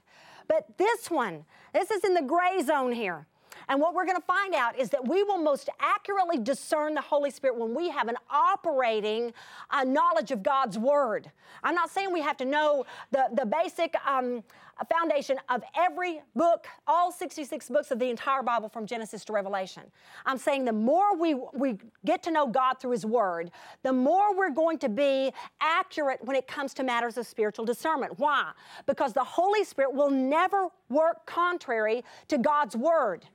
But 0.46 0.66
this 0.76 1.10
one, 1.10 1.44
this 1.72 1.90
is 1.90 2.04
in 2.04 2.12
the 2.12 2.22
gray 2.22 2.62
zone 2.62 2.92
here. 2.92 3.26
And 3.68 3.80
what 3.80 3.94
we're 3.94 4.04
going 4.04 4.16
to 4.16 4.26
find 4.26 4.54
out 4.54 4.78
is 4.78 4.90
that 4.90 5.06
we 5.06 5.22
will 5.22 5.38
most 5.38 5.68
accurately 5.80 6.38
discern 6.38 6.94
the 6.94 7.00
Holy 7.00 7.30
Spirit 7.30 7.58
when 7.58 7.74
we 7.74 7.88
have 7.90 8.08
an 8.08 8.16
operating 8.30 9.32
uh, 9.70 9.84
knowledge 9.84 10.30
of 10.30 10.42
God's 10.42 10.78
Word. 10.78 11.30
I'm 11.62 11.74
not 11.74 11.90
saying 11.90 12.12
we 12.12 12.22
have 12.22 12.36
to 12.38 12.44
know 12.44 12.84
the, 13.10 13.28
the 13.34 13.46
basic 13.46 13.94
um, 14.06 14.42
foundation 14.88 15.38
of 15.48 15.62
every 15.76 16.22
book, 16.34 16.66
all 16.86 17.12
66 17.12 17.68
books 17.68 17.90
of 17.90 17.98
the 17.98 18.08
entire 18.08 18.42
Bible 18.42 18.68
from 18.68 18.86
Genesis 18.86 19.24
to 19.26 19.32
Revelation. 19.32 19.82
I'm 20.24 20.38
saying 20.38 20.64
the 20.64 20.72
more 20.72 21.16
we, 21.16 21.34
we 21.52 21.78
get 22.04 22.22
to 22.24 22.30
know 22.30 22.46
God 22.46 22.74
through 22.80 22.92
His 22.92 23.04
Word, 23.04 23.50
the 23.82 23.92
more 23.92 24.36
we're 24.36 24.50
going 24.50 24.78
to 24.78 24.88
be 24.88 25.32
accurate 25.60 26.24
when 26.24 26.36
it 26.36 26.46
comes 26.46 26.72
to 26.74 26.82
matters 26.82 27.18
of 27.18 27.26
spiritual 27.26 27.64
discernment. 27.64 28.18
Why? 28.18 28.52
Because 28.86 29.12
the 29.12 29.24
Holy 29.24 29.64
Spirit 29.64 29.92
will 29.92 30.10
never 30.10 30.68
work 30.88 31.26
contrary 31.26 32.04
to 32.28 32.38
God's 32.38 32.76
Word. 32.76 33.26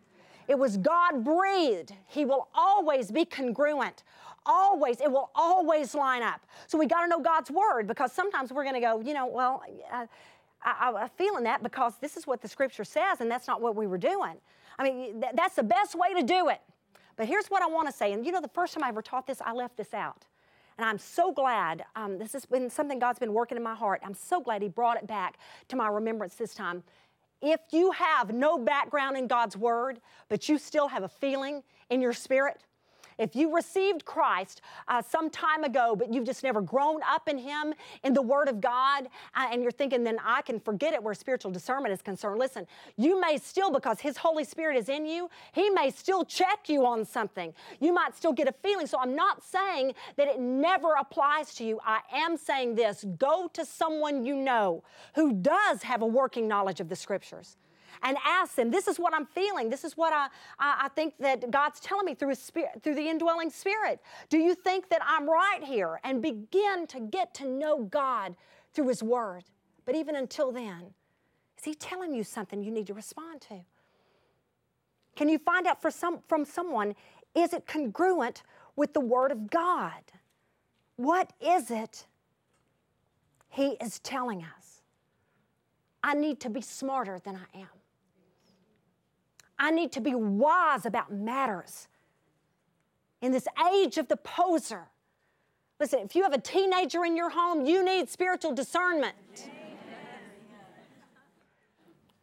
It 0.48 0.58
was 0.58 0.78
God 0.78 1.24
breathed. 1.24 1.94
He 2.08 2.26
will 2.26 2.48
always 2.54 3.12
be 3.12 3.26
congruent. 3.26 4.04
Always, 4.46 5.02
it 5.02 5.12
will 5.12 5.32
always 5.34 5.96
line 5.96 6.22
up. 6.22 6.46
So 6.68 6.78
we 6.78 6.86
got 6.86 7.02
to 7.02 7.08
know 7.08 7.20
God's 7.20 7.50
word 7.50 7.88
because 7.88 8.12
sometimes 8.12 8.52
we're 8.54 8.64
going 8.64 8.76
to 8.76 8.82
go, 8.82 9.02
you 9.02 9.14
know, 9.14 9.26
well, 9.26 9.64
I, 9.92 10.08
am 10.64 11.10
feeling 11.18 11.44
that 11.46 11.64
because 11.64 11.94
this 12.00 12.16
is 12.16 12.28
what 12.28 12.42
the 12.42 12.48
scripture 12.48 12.84
says 12.84 13.22
and 13.22 13.32
that's 13.32 13.48
not 13.48 13.60
what 13.60 13.76
we 13.76 13.88
were 13.88 13.98
doing. 13.98 14.36
I 14.78 14.84
mean, 14.84 15.22
th- 15.22 15.34
that's 15.36 15.56
the 15.56 15.64
best 15.64 15.96
way 15.96 16.14
to 16.14 16.22
do 16.22 16.50
it. 16.50 16.62
But 17.16 17.28
here's 17.28 17.48
what 17.48 17.64
I 17.64 17.68
want 17.68 17.88
to 17.88 17.94
say. 17.94 18.14
And 18.14 18.26
you 18.26 18.32
know, 18.32 18.42
the 18.42 18.50
first 18.50 18.74
time 18.74 18.84
I 18.84 18.90
ever 18.90 19.02
taught 19.02 19.26
this, 19.26 19.42
I 19.44 19.52
left 19.52 19.78
this 19.78 19.94
out. 19.94 20.26
And 20.78 20.86
I'm 20.86 20.98
so 20.98 21.32
glad, 21.32 21.86
um, 21.96 22.18
this 22.18 22.34
has 22.34 22.46
been 22.46 22.70
something 22.70 23.00
God's 23.00 23.20
been 23.20 23.34
working 23.34 23.56
in 23.56 23.64
my 23.64 23.76
heart. 23.76 24.02
I'm 24.04 24.14
so 24.14 24.42
glad 24.42 24.62
He 24.62 24.68
brought 24.68 24.98
it 24.98 25.08
back 25.08 25.38
to 25.70 25.76
my 25.78 25.88
remembrance 25.88 26.36
this 26.36 26.54
time. 26.54 26.84
If 27.42 27.60
you 27.72 27.92
have 27.92 28.34
no 28.34 28.58
background 28.58 29.18
in 29.18 29.28
God's 29.28 29.58
Word, 29.58 30.00
but 30.30 30.50
you 30.50 30.58
still 30.58 30.88
have 30.88 31.04
a 31.04 31.10
feeling 31.10 31.64
in 31.90 32.02
your 32.02 32.14
spirit, 32.14 32.64
if 33.18 33.36
you 33.36 33.56
received 33.56 34.06
Christ 34.06 34.62
uh, 34.88 35.02
some 35.02 35.30
time 35.30 35.64
ago, 35.64 35.96
but 35.96 36.14
you've 36.14 36.26
just 36.26 36.44
never 36.44 36.62
grown 36.62 37.02
up 37.04 37.28
in 37.28 37.38
Him, 37.38 37.74
in 38.04 38.14
the 38.14 38.22
Word 38.22 38.48
of 38.48 38.62
God, 38.62 39.08
uh, 39.36 39.48
and 39.52 39.62
you're 39.62 39.72
thinking, 39.72 40.04
then 40.04 40.18
I 40.24 40.42
can 40.42 40.60
forget 40.60 40.94
it 40.94 41.02
where 41.02 41.14
spiritual 41.14 41.52
discernment 41.52 41.94
is 41.94 42.02
concerned. 42.02 42.40
Listen, 42.40 42.68
you 42.98 43.20
may 43.20 43.38
still, 43.38 43.72
because 43.72 44.00
His 44.00 44.18
Holy 44.18 44.44
Spirit 44.44 44.78
is 44.78 44.90
in 44.90 45.06
you, 45.06 45.30
He 45.54 45.70
may 45.70 45.92
still 45.92 46.26
check 46.26 46.68
you 46.68 46.86
on 46.86 47.06
something. 47.06 47.54
You 47.80 47.94
might 47.94 48.16
still 48.16 48.34
get 48.34 48.48
a 48.48 48.54
feeling. 48.64 48.88
So 48.88 49.00
I'm 49.00 49.16
not 49.16 49.44
saying 49.44 49.94
that 50.18 50.28
it 50.28 50.40
never 50.40 50.94
applies 50.94 51.54
to 51.56 51.64
you. 51.64 51.80
I 51.86 52.00
am 52.14 52.38
saying 52.38 52.76
this 52.76 53.06
go 53.18 53.50
to 53.54 53.66
someone 53.66 54.26
you 54.26 54.36
know 54.36 54.84
who 55.14 55.34
does 55.34 55.84
have 55.84 56.02
a 56.02 56.08
working 56.08 56.48
knowledge 56.48 56.80
of 56.80 56.90
the 56.90 56.96
Scriptures 56.96 57.58
and 58.04 58.18
ask 58.26 58.56
them, 58.56 58.72
this 58.72 58.88
is 58.88 59.00
what 59.00 59.14
I'm 59.14 59.26
feeling. 59.26 59.70
This 59.70 59.84
is 59.84 59.96
what 59.98 60.14
I, 60.14 60.28
I, 60.60 60.84
I 60.84 60.88
think 60.90 61.16
that 61.20 61.52
God's 61.52 61.80
telling 61.80 62.06
me 62.06 62.16
through, 62.16 62.30
his 62.30 62.40
spirit, 62.40 62.82
through 62.84 62.96
the 62.96 63.08
indwelling 63.08 63.50
spirit. 63.50 64.00
Do 64.30 64.38
you 64.38 64.56
think 64.56 64.90
that 64.90 65.02
I'm 65.06 65.30
right 65.30 65.64
here? 65.64 66.00
And 66.04 66.22
begin 66.22 66.88
to 66.88 67.00
get 67.00 67.34
to 67.36 67.48
know 67.48 67.84
God 67.84 68.36
through 68.74 68.90
his 68.90 69.02
word. 69.02 69.44
But 69.86 69.96
even 69.96 70.16
until 70.16 70.52
then, 70.52 70.94
is 71.58 71.64
he 71.64 71.74
telling 71.74 72.14
you 72.14 72.24
something 72.24 72.64
you 72.64 72.72
need 72.72 72.88
to 72.88 72.94
respond 72.94 73.42
to? 73.50 73.62
Can 75.16 75.30
you 75.30 75.38
find 75.38 75.66
out 75.66 75.82
for 75.82 75.90
some, 75.90 76.20
from 76.28 76.44
someone, 76.46 76.94
is 77.34 77.54
it 77.54 77.66
congruent 77.66 78.44
with 78.76 78.94
the 78.94 79.00
Word 79.00 79.32
of 79.32 79.50
God? 79.50 80.02
What 80.98 81.32
is 81.42 81.72
it 81.72 82.06
He 83.50 83.78
is 83.82 84.00
telling 84.00 84.44
us? 84.44 84.82
I 86.04 86.14
need 86.14 86.40
to 86.42 86.50
be 86.50 86.62
smarter 86.62 87.20
than 87.24 87.36
I 87.36 87.60
am. 87.60 87.68
I 89.58 89.72
need 89.72 89.92
to 89.94 90.02
be 90.02 90.14
wise 90.14 90.86
about 90.86 91.12
matters. 91.12 91.88
In 93.22 93.32
this 93.32 93.48
age 93.74 93.98
of 93.98 94.08
the 94.08 94.18
poser, 94.18 94.88
listen, 95.80 96.00
if 96.00 96.16
you 96.16 96.24
have 96.24 96.34
a 96.34 96.42
teenager 96.42 97.06
in 97.06 97.16
your 97.16 97.30
home, 97.30 97.66
you 97.66 97.84
need 97.84 98.10
spiritual 98.10 98.54
discernment. 98.54 99.16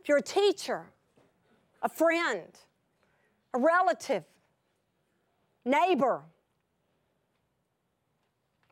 If 0.01 0.09
you're 0.09 0.19
a 0.19 0.23
teacher, 0.23 0.87
a 1.81 1.89
friend, 1.89 2.49
a 3.55 3.59
relative, 3.59 4.25
neighbor, 5.65 6.23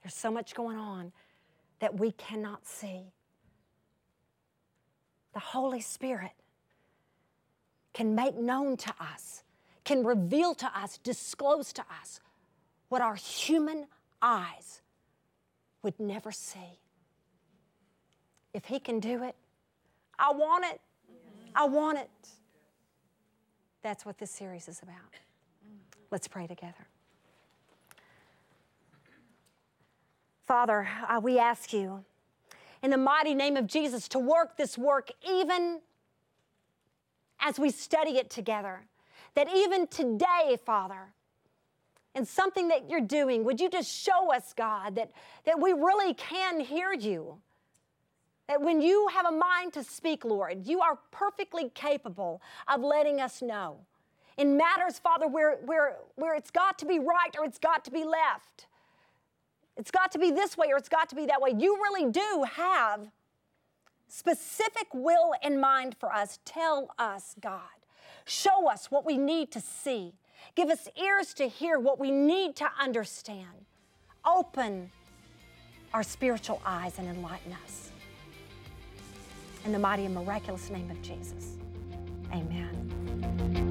there's 0.03 0.15
so 0.15 0.31
much 0.31 0.55
going 0.55 0.77
on 0.77 1.13
that 1.79 1.99
we 1.99 2.13
cannot 2.13 2.67
see. 2.67 3.13
The 5.33 5.41
Holy 5.41 5.81
Spirit 5.81 6.33
can 7.93 8.15
make 8.15 8.37
known 8.37 8.77
to 8.79 8.95
us, 9.01 9.43
can 9.85 10.05
reveal 10.05 10.55
to 10.55 10.67
us, 10.79 10.99
disclose 10.99 11.73
to 11.73 11.85
us 12.01 12.21
what 12.89 13.01
our 13.01 13.15
human 13.15 13.87
eyes 14.23 14.83
would 15.83 15.99
never 15.99 16.33
see. 16.33 16.79
If 18.53 18.65
He 18.67 18.79
can 18.79 19.01
do 19.01 19.23
it, 19.23 19.35
I 20.19 20.33
want 20.33 20.65
it. 20.67 20.81
I 21.55 21.65
want 21.65 21.99
it. 21.99 22.11
That's 23.83 24.05
what 24.05 24.19
this 24.19 24.31
series 24.31 24.69
is 24.69 24.83
about. 24.83 24.97
Let's 26.11 26.29
pray 26.29 26.47
together. 26.47 26.87
Father, 30.47 30.89
uh, 31.09 31.21
we 31.23 31.39
ask 31.39 31.73
you 31.73 32.05
in 32.83 32.91
the 32.91 32.99
mighty 32.99 33.35
name 33.35 33.57
of 33.57 33.67
Jesus 33.67 34.09
to 34.09 34.19
work 34.19 34.57
this 34.57 34.77
work 34.77 35.11
even 35.29 35.81
as 37.41 37.59
we 37.59 37.71
study 37.71 38.19
it 38.19 38.31
together. 38.31 38.87
That 39.35 39.49
even 39.55 39.87
today, 39.87 40.59
Father, 40.65 41.13
in 42.15 42.25
something 42.25 42.69
that 42.69 42.91
you're 42.91 43.01
doing, 43.01 43.45
would 43.45 43.61
you 43.61 43.71
just 43.71 43.91
show 43.91 44.33
us, 44.33 44.53
God, 44.53 44.97
that, 44.97 45.11
that 45.45 45.61
we 45.61 45.73
really 45.73 46.15
can 46.15 46.61
hear 46.61 46.93
you? 46.93 47.39
That 48.49 48.61
when 48.61 48.83
you 48.83 49.09
have 49.15 49.27
a 49.27 49.31
mind 49.31 49.73
to 49.75 49.85
speak, 49.85 50.25
Lord, 50.25 50.67
you 50.67 50.81
are 50.81 50.99
perfectly 51.13 51.71
capable 51.73 52.43
of 52.67 52.81
letting 52.81 53.21
us 53.21 53.43
know. 53.43 53.79
In 54.37 54.57
matters, 54.57 54.99
Father, 54.99 55.29
where, 55.29 55.59
where, 55.65 55.99
where 56.17 56.35
it's 56.35 56.51
got 56.51 56.79
to 56.81 56.87
be 56.87 56.99
right 56.99 57.37
or 57.39 57.45
it's 57.45 57.59
got 57.59 57.85
to 57.85 57.91
be 57.93 58.05
left, 58.05 58.67
it's 59.77 59.91
got 59.91 60.11
to 60.13 60.19
be 60.19 60.33
this 60.33 60.57
way 60.57 60.69
or 60.73 60.77
it's 60.77 60.89
got 60.89 61.09
to 61.11 61.15
be 61.15 61.27
that 61.27 61.41
way. 61.41 61.55
You 61.57 61.77
really 61.77 62.11
do 62.11 62.45
have 62.55 63.09
specific 64.11 64.89
will 64.93 65.33
in 65.43 65.61
mind 65.61 65.97
for 65.99 66.13
us. 66.13 66.39
Tell 66.45 66.91
us, 66.99 67.35
God. 67.41 67.61
Show 68.25 68.69
us 68.69 68.91
what 68.91 69.07
we 69.07 69.17
need 69.17 69.51
to 69.53 69.61
see. 69.61 70.15
Give 70.55 70.69
us 70.69 70.89
ears 71.01 71.33
to 71.35 71.49
hear 71.49 71.79
what 71.79 71.99
we 71.99 72.11
need 72.11 72.57
to 72.57 72.69
understand. 72.81 73.67
Open 74.25 74.91
our 75.95 76.03
spiritual 76.03 76.61
eyes 76.65 76.99
and 76.99 77.09
enlighten 77.09 77.55
us. 77.65 77.91
In 79.65 79.73
the 79.73 79.79
mighty 79.79 80.07
and 80.07 80.15
miraculous 80.15 80.71
name 80.71 80.91
of 80.91 81.01
Jesus, 81.03 81.57
amen. 82.33 83.70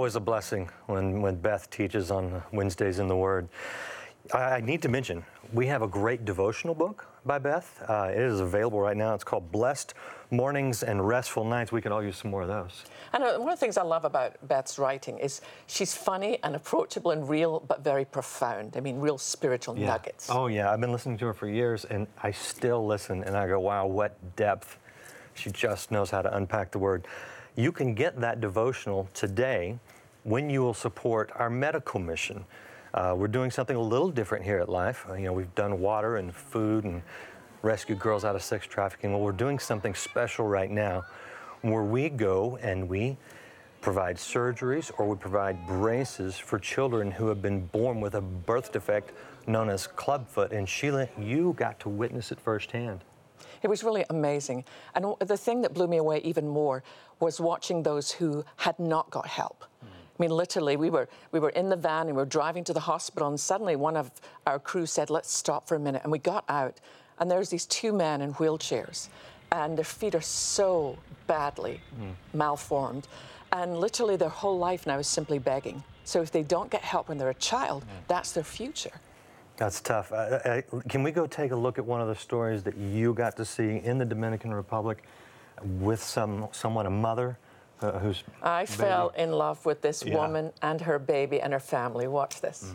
Always 0.00 0.16
a 0.16 0.20
blessing 0.20 0.70
when, 0.86 1.20
when 1.20 1.34
Beth 1.34 1.68
teaches 1.68 2.10
on 2.10 2.42
Wednesdays 2.54 3.00
in 3.00 3.06
the 3.06 3.14
Word. 3.14 3.50
I, 4.32 4.38
I 4.38 4.60
need 4.62 4.80
to 4.80 4.88
mention, 4.88 5.22
we 5.52 5.66
have 5.66 5.82
a 5.82 5.86
great 5.86 6.24
devotional 6.24 6.74
book 6.74 7.06
by 7.26 7.38
Beth. 7.38 7.84
Uh, 7.86 8.08
it 8.10 8.18
is 8.18 8.40
available 8.40 8.80
right 8.80 8.96
now. 8.96 9.12
It's 9.12 9.24
called 9.24 9.52
Blessed 9.52 9.92
Mornings 10.30 10.82
and 10.82 11.06
Restful 11.06 11.44
Nights. 11.44 11.70
We 11.70 11.82
can 11.82 11.92
all 11.92 12.02
use 12.02 12.16
some 12.16 12.30
more 12.30 12.40
of 12.40 12.48
those. 12.48 12.84
And 13.12 13.22
one 13.22 13.34
of 13.42 13.46
the 13.50 13.56
things 13.56 13.76
I 13.76 13.82
love 13.82 14.06
about 14.06 14.36
Beth's 14.48 14.78
writing 14.78 15.18
is 15.18 15.42
she's 15.66 15.94
funny 15.94 16.38
and 16.44 16.56
approachable 16.56 17.10
and 17.10 17.28
real, 17.28 17.60
but 17.68 17.84
very 17.84 18.06
profound. 18.06 18.78
I 18.78 18.80
mean, 18.80 19.00
real 19.00 19.18
spiritual 19.18 19.78
Yeah. 19.78 19.88
nuggets. 19.88 20.30
Oh, 20.30 20.46
yeah. 20.46 20.72
I've 20.72 20.80
been 20.80 20.92
listening 20.92 21.18
to 21.18 21.26
her 21.26 21.34
for 21.34 21.46
years, 21.46 21.84
and 21.84 22.06
I 22.22 22.30
still 22.30 22.86
listen, 22.86 23.22
and 23.22 23.36
I 23.36 23.46
go, 23.46 23.60
wow, 23.60 23.86
what 23.86 24.16
depth. 24.34 24.78
She 25.34 25.50
just 25.50 25.90
knows 25.90 26.08
how 26.08 26.22
to 26.22 26.34
unpack 26.34 26.70
the 26.70 26.78
word. 26.78 27.06
You 27.54 27.70
can 27.70 27.92
get 27.92 28.18
that 28.22 28.40
devotional 28.40 29.06
today 29.12 29.78
when 30.24 30.50
you 30.50 30.60
will 30.62 30.74
support 30.74 31.30
our 31.36 31.50
medical 31.50 32.00
mission. 32.00 32.44
Uh, 32.92 33.14
we're 33.16 33.28
doing 33.28 33.50
something 33.50 33.76
a 33.76 33.80
little 33.80 34.10
different 34.10 34.44
here 34.44 34.58
at 34.58 34.68
Life. 34.68 35.06
Uh, 35.08 35.14
you 35.14 35.24
know, 35.24 35.32
we've 35.32 35.54
done 35.54 35.80
water 35.80 36.16
and 36.16 36.34
food 36.34 36.84
and 36.84 37.02
rescued 37.62 37.98
girls 37.98 38.24
out 38.24 38.34
of 38.34 38.42
sex 38.42 38.66
trafficking. 38.66 39.12
Well, 39.12 39.20
we're 39.20 39.32
doing 39.32 39.58
something 39.58 39.94
special 39.94 40.46
right 40.46 40.70
now 40.70 41.04
where 41.62 41.82
we 41.82 42.08
go 42.08 42.56
and 42.62 42.88
we 42.88 43.16
provide 43.80 44.16
surgeries 44.16 44.90
or 44.98 45.08
we 45.08 45.16
provide 45.16 45.66
braces 45.66 46.36
for 46.36 46.58
children 46.58 47.10
who 47.10 47.28
have 47.28 47.40
been 47.40 47.66
born 47.66 48.00
with 48.00 48.14
a 48.14 48.20
birth 48.20 48.72
defect 48.72 49.12
known 49.46 49.68
as 49.68 49.86
clubfoot. 49.86 50.52
And 50.52 50.68
Sheila, 50.68 51.08
you 51.18 51.54
got 51.56 51.80
to 51.80 51.88
witness 51.88 52.32
it 52.32 52.40
firsthand. 52.40 53.04
It 53.62 53.68
was 53.68 53.84
really 53.84 54.04
amazing. 54.10 54.64
And 54.94 55.14
the 55.20 55.36
thing 55.36 55.62
that 55.62 55.74
blew 55.74 55.86
me 55.86 55.98
away 55.98 56.18
even 56.24 56.48
more 56.48 56.82
was 57.20 57.40
watching 57.40 57.82
those 57.82 58.10
who 58.10 58.44
had 58.56 58.78
not 58.78 59.10
got 59.10 59.26
help. 59.26 59.64
I 60.20 60.22
mean, 60.22 60.32
literally, 60.32 60.76
we 60.76 60.90
were, 60.90 61.08
we 61.32 61.40
were 61.40 61.48
in 61.48 61.70
the 61.70 61.76
van 61.76 62.08
and 62.08 62.10
we 62.10 62.20
were 62.20 62.26
driving 62.26 62.62
to 62.64 62.74
the 62.74 62.80
hospital, 62.80 63.28
and 63.28 63.40
suddenly 63.40 63.74
one 63.74 63.96
of 63.96 64.10
our 64.46 64.58
crew 64.58 64.84
said, 64.84 65.08
Let's 65.08 65.32
stop 65.32 65.66
for 65.66 65.76
a 65.76 65.80
minute. 65.80 66.02
And 66.02 66.12
we 66.12 66.18
got 66.18 66.44
out, 66.50 66.78
and 67.18 67.30
there's 67.30 67.48
these 67.48 67.64
two 67.64 67.94
men 67.94 68.20
in 68.20 68.34
wheelchairs, 68.34 69.08
and 69.50 69.78
their 69.78 69.84
feet 69.84 70.14
are 70.14 70.20
so 70.20 70.98
badly 71.26 71.80
malformed. 72.34 73.08
And 73.52 73.78
literally, 73.78 74.16
their 74.16 74.28
whole 74.28 74.58
life 74.58 74.86
now 74.86 74.98
is 74.98 75.06
simply 75.06 75.38
begging. 75.38 75.82
So 76.04 76.20
if 76.20 76.30
they 76.30 76.42
don't 76.42 76.70
get 76.70 76.82
help 76.82 77.08
when 77.08 77.16
they're 77.16 77.30
a 77.30 77.34
child, 77.34 77.86
that's 78.06 78.32
their 78.32 78.44
future. 78.44 79.00
That's 79.56 79.80
tough. 79.80 80.12
Uh, 80.12 80.16
uh, 80.44 80.60
can 80.90 81.02
we 81.02 81.12
go 81.12 81.26
take 81.26 81.52
a 81.52 81.56
look 81.56 81.78
at 81.78 81.84
one 81.86 82.02
of 82.02 82.08
the 82.08 82.14
stories 82.14 82.62
that 82.64 82.76
you 82.76 83.14
got 83.14 83.38
to 83.38 83.44
see 83.46 83.80
in 83.82 83.96
the 83.96 84.04
Dominican 84.04 84.52
Republic 84.52 85.02
with 85.62 86.02
some 86.02 86.48
someone, 86.52 86.84
a 86.84 86.90
mother, 86.90 87.38
uh, 87.82 87.98
who's 87.98 88.22
I 88.42 88.64
baby- 88.64 88.72
fell 88.76 89.12
in 89.16 89.32
love 89.32 89.64
with 89.66 89.80
this 89.82 90.02
Yeah. 90.04 90.16
woman 90.16 90.52
and 90.62 90.80
her 90.82 90.98
baby 90.98 91.40
and 91.40 91.52
her 91.52 91.60
family. 91.60 92.06
Watch 92.06 92.40
this. 92.40 92.74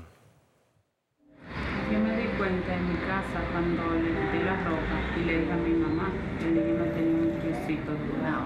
Yo 1.91 1.99
me 1.99 2.15
di 2.15 2.27
cuenta 2.37 2.73
en 2.73 2.83
mi 2.89 2.97
casa 3.05 3.39
cuando 3.51 3.83
le 3.95 4.09
quité 4.09 4.43
la 4.43 4.55
ropa 4.63 4.97
y 5.17 5.23
le 5.23 5.39
dije 5.41 5.51
a 5.51 5.55
mi 5.57 5.73
mamá 5.73 6.11
que 6.39 6.45
el 6.47 6.55
niño 6.55 6.85
tenía 6.93 7.21
un 7.21 7.39
piecito 7.41 7.91
doblado. 7.91 8.45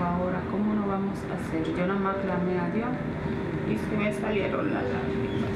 Ahora, 0.00 0.40
¿cómo 0.50 0.74
no 0.74 0.86
vamos 0.86 1.18
a 1.30 1.34
hacer? 1.34 1.64
Yo 1.74 1.86
nada 1.86 1.98
más 1.98 2.16
clamé 2.16 2.58
a 2.58 2.68
Dios 2.70 2.90
y 3.70 3.76
se 3.78 3.96
me 3.96 4.12
salieron 4.12 4.72
las 4.72 4.84
lágrimas. 4.84 5.50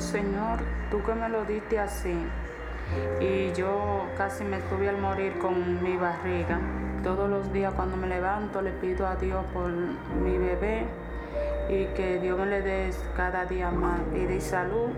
Señor, 0.00 0.60
tú 0.90 1.02
que 1.02 1.14
me 1.14 1.28
lo 1.28 1.44
diste 1.44 1.78
así, 1.78 2.14
y 3.20 3.52
yo 3.52 4.06
casi 4.16 4.44
me 4.44 4.58
estuve 4.58 4.88
al 4.88 4.98
morir 4.98 5.38
con 5.38 5.82
mi 5.82 5.96
barriga. 5.96 6.60
Todos 7.02 7.28
los 7.28 7.52
días 7.52 7.72
cuando 7.74 7.96
me 7.96 8.06
levanto 8.06 8.62
le 8.62 8.70
pido 8.72 9.06
a 9.06 9.16
Dios 9.16 9.44
por 9.52 9.70
mi 9.70 10.38
bebé 10.38 10.86
y 11.68 11.86
que 11.94 12.18
Dios 12.20 12.38
me 12.38 12.46
le 12.46 12.62
dé 12.62 12.90
cada 13.16 13.44
día 13.44 13.70
más 13.70 13.98
vida 14.12 14.34
y 14.34 14.40
salud. 14.40 14.90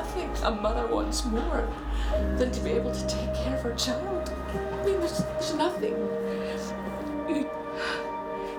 Nothing 0.00 0.30
a 0.44 0.50
mother 0.50 0.86
wants 0.86 1.26
more 1.26 1.68
than 2.38 2.50
to 2.50 2.60
be 2.60 2.70
able 2.70 2.90
to 2.90 3.06
take 3.06 3.34
care 3.34 3.54
of 3.56 3.62
her 3.62 3.74
child. 3.74 4.32
I 4.54 4.84
mean, 4.86 4.98
there's, 4.98 5.18
there's 5.18 5.54
nothing. 5.54 5.92
You, 7.28 7.50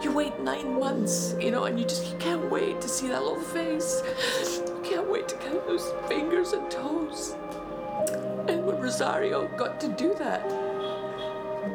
you 0.03 0.11
wait 0.11 0.39
nine 0.39 0.79
months, 0.79 1.35
you 1.39 1.49
know, 1.49 1.63
and 1.63 1.79
you 1.79 1.85
just 1.85 2.11
you 2.11 2.17
can't 2.19 2.51
wait 2.51 2.79
to 2.81 2.87
see 2.87 3.07
that 3.07 3.23
little 3.23 3.39
face. 3.39 4.03
You 4.67 4.81
can't 4.83 5.09
wait 5.09 5.27
to 5.29 5.35
count 5.37 5.65
those 5.65 5.91
fingers 6.07 6.53
and 6.53 6.69
toes. 6.69 7.35
And 8.47 8.63
when 8.65 8.79
Rosario 8.79 9.47
got 9.57 9.79
to 9.81 9.87
do 9.87 10.13
that, 10.19 10.45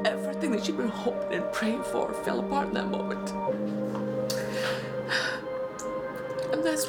everything 0.07 0.53
that 0.53 0.65
she'd 0.65 0.77
been 0.77 0.89
hoping 0.89 1.41
and 1.41 1.53
praying 1.53 1.83
for 1.83 2.13
fell 2.25 2.39
apart 2.39 2.69
in 2.69 2.75
that 2.75 2.89
moment. 2.89 3.33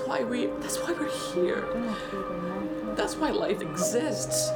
Why 0.07 0.23
we 0.23 0.47
that's 0.61 0.77
why 0.77 0.93
we're 0.93 1.11
here. 1.33 1.67
That's 2.95 3.15
why 3.15 3.31
life 3.31 3.61
exists. 3.61 4.49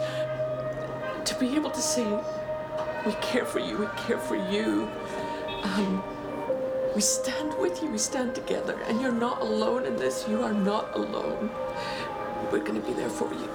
To 1.25 1.35
be 1.39 1.55
able 1.55 1.69
to 1.69 1.81
say, 1.81 2.05
we 3.05 3.11
care 3.21 3.45
for 3.45 3.59
you, 3.59 3.77
we 3.77 3.87
care 3.97 4.17
for 4.17 4.35
you. 4.35 4.89
Um, 5.63 6.03
we 6.95 7.01
stand 7.01 7.57
with 7.59 7.81
you, 7.83 7.91
we 7.91 7.97
stand 7.97 8.33
together, 8.33 8.79
and 8.87 8.99
you're 8.99 9.11
not 9.11 9.41
alone 9.41 9.85
in 9.85 9.95
this. 9.95 10.25
You 10.27 10.41
are 10.41 10.53
not 10.53 10.95
alone. 10.95 11.51
We're 12.51 12.59
going 12.59 12.81
to 12.81 12.87
be 12.87 12.93
there 12.93 13.09
for 13.09 13.31
you. 13.33 13.49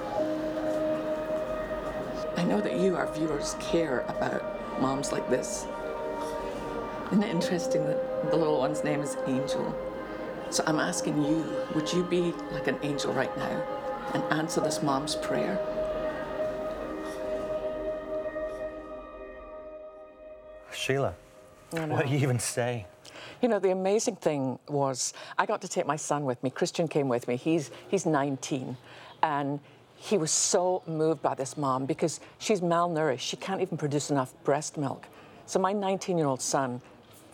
I 2.37 2.45
know 2.45 2.61
that 2.61 2.79
you, 2.79 2.97
our 2.97 3.13
viewers, 3.13 3.57
care 3.61 4.01
about 4.09 4.81
moms 4.81 5.11
like 5.11 5.29
this. 5.29 5.67
Isn't 7.11 7.23
it 7.23 7.31
interesting 7.31 7.85
that 7.87 8.31
the 8.31 8.37
little 8.37 8.59
one's 8.59 8.85
name 8.85 9.01
is 9.01 9.17
Angel? 9.27 9.75
So 10.51 10.63
I'm 10.67 10.81
asking 10.81 11.23
you, 11.25 11.45
would 11.75 11.93
you 11.93 12.03
be 12.05 12.33
like 12.53 12.67
an 12.69 12.79
angel 12.83 13.13
right 13.13 13.37
now 13.37 13.63
and 14.15 14.23
answer 14.33 14.61
this 14.61 14.83
mom's 14.83 15.17
prayer? 15.17 15.59
Sheila, 20.73 21.15
what 21.71 22.07
do 22.07 22.13
you 22.13 22.19
even 22.19 22.39
say? 22.39 22.87
You 23.43 23.49
know, 23.49 23.59
the 23.59 23.71
amazing 23.71 24.17
thing 24.17 24.59
was 24.69 25.13
I 25.37 25.47
got 25.47 25.61
to 25.63 25.69
take 25.69 25.87
my 25.87 25.97
son 25.97 26.25
with 26.25 26.43
me. 26.43 26.51
Christian 26.51 26.89
came 26.89 27.09
with 27.09 27.29
me. 27.29 27.37
He's 27.37 27.71
he's 27.89 28.07
19, 28.07 28.77
and 29.23 29.61
he 29.97 30.17
was 30.17 30.31
so 30.31 30.83
moved 30.87 31.23
by 31.23 31.35
this 31.35 31.57
mom 31.57 31.87
because 31.87 32.21
she's 32.39 32.61
malnourished. 32.61 33.21
She 33.21 33.37
can't 33.37 33.61
even 33.61 33.77
produce 33.77 34.11
enough 34.11 34.33
breast 34.45 34.77
milk. 34.79 35.07
So 35.47 35.59
my 35.59 35.75
19-year-old 35.75 36.41
son 36.41 36.81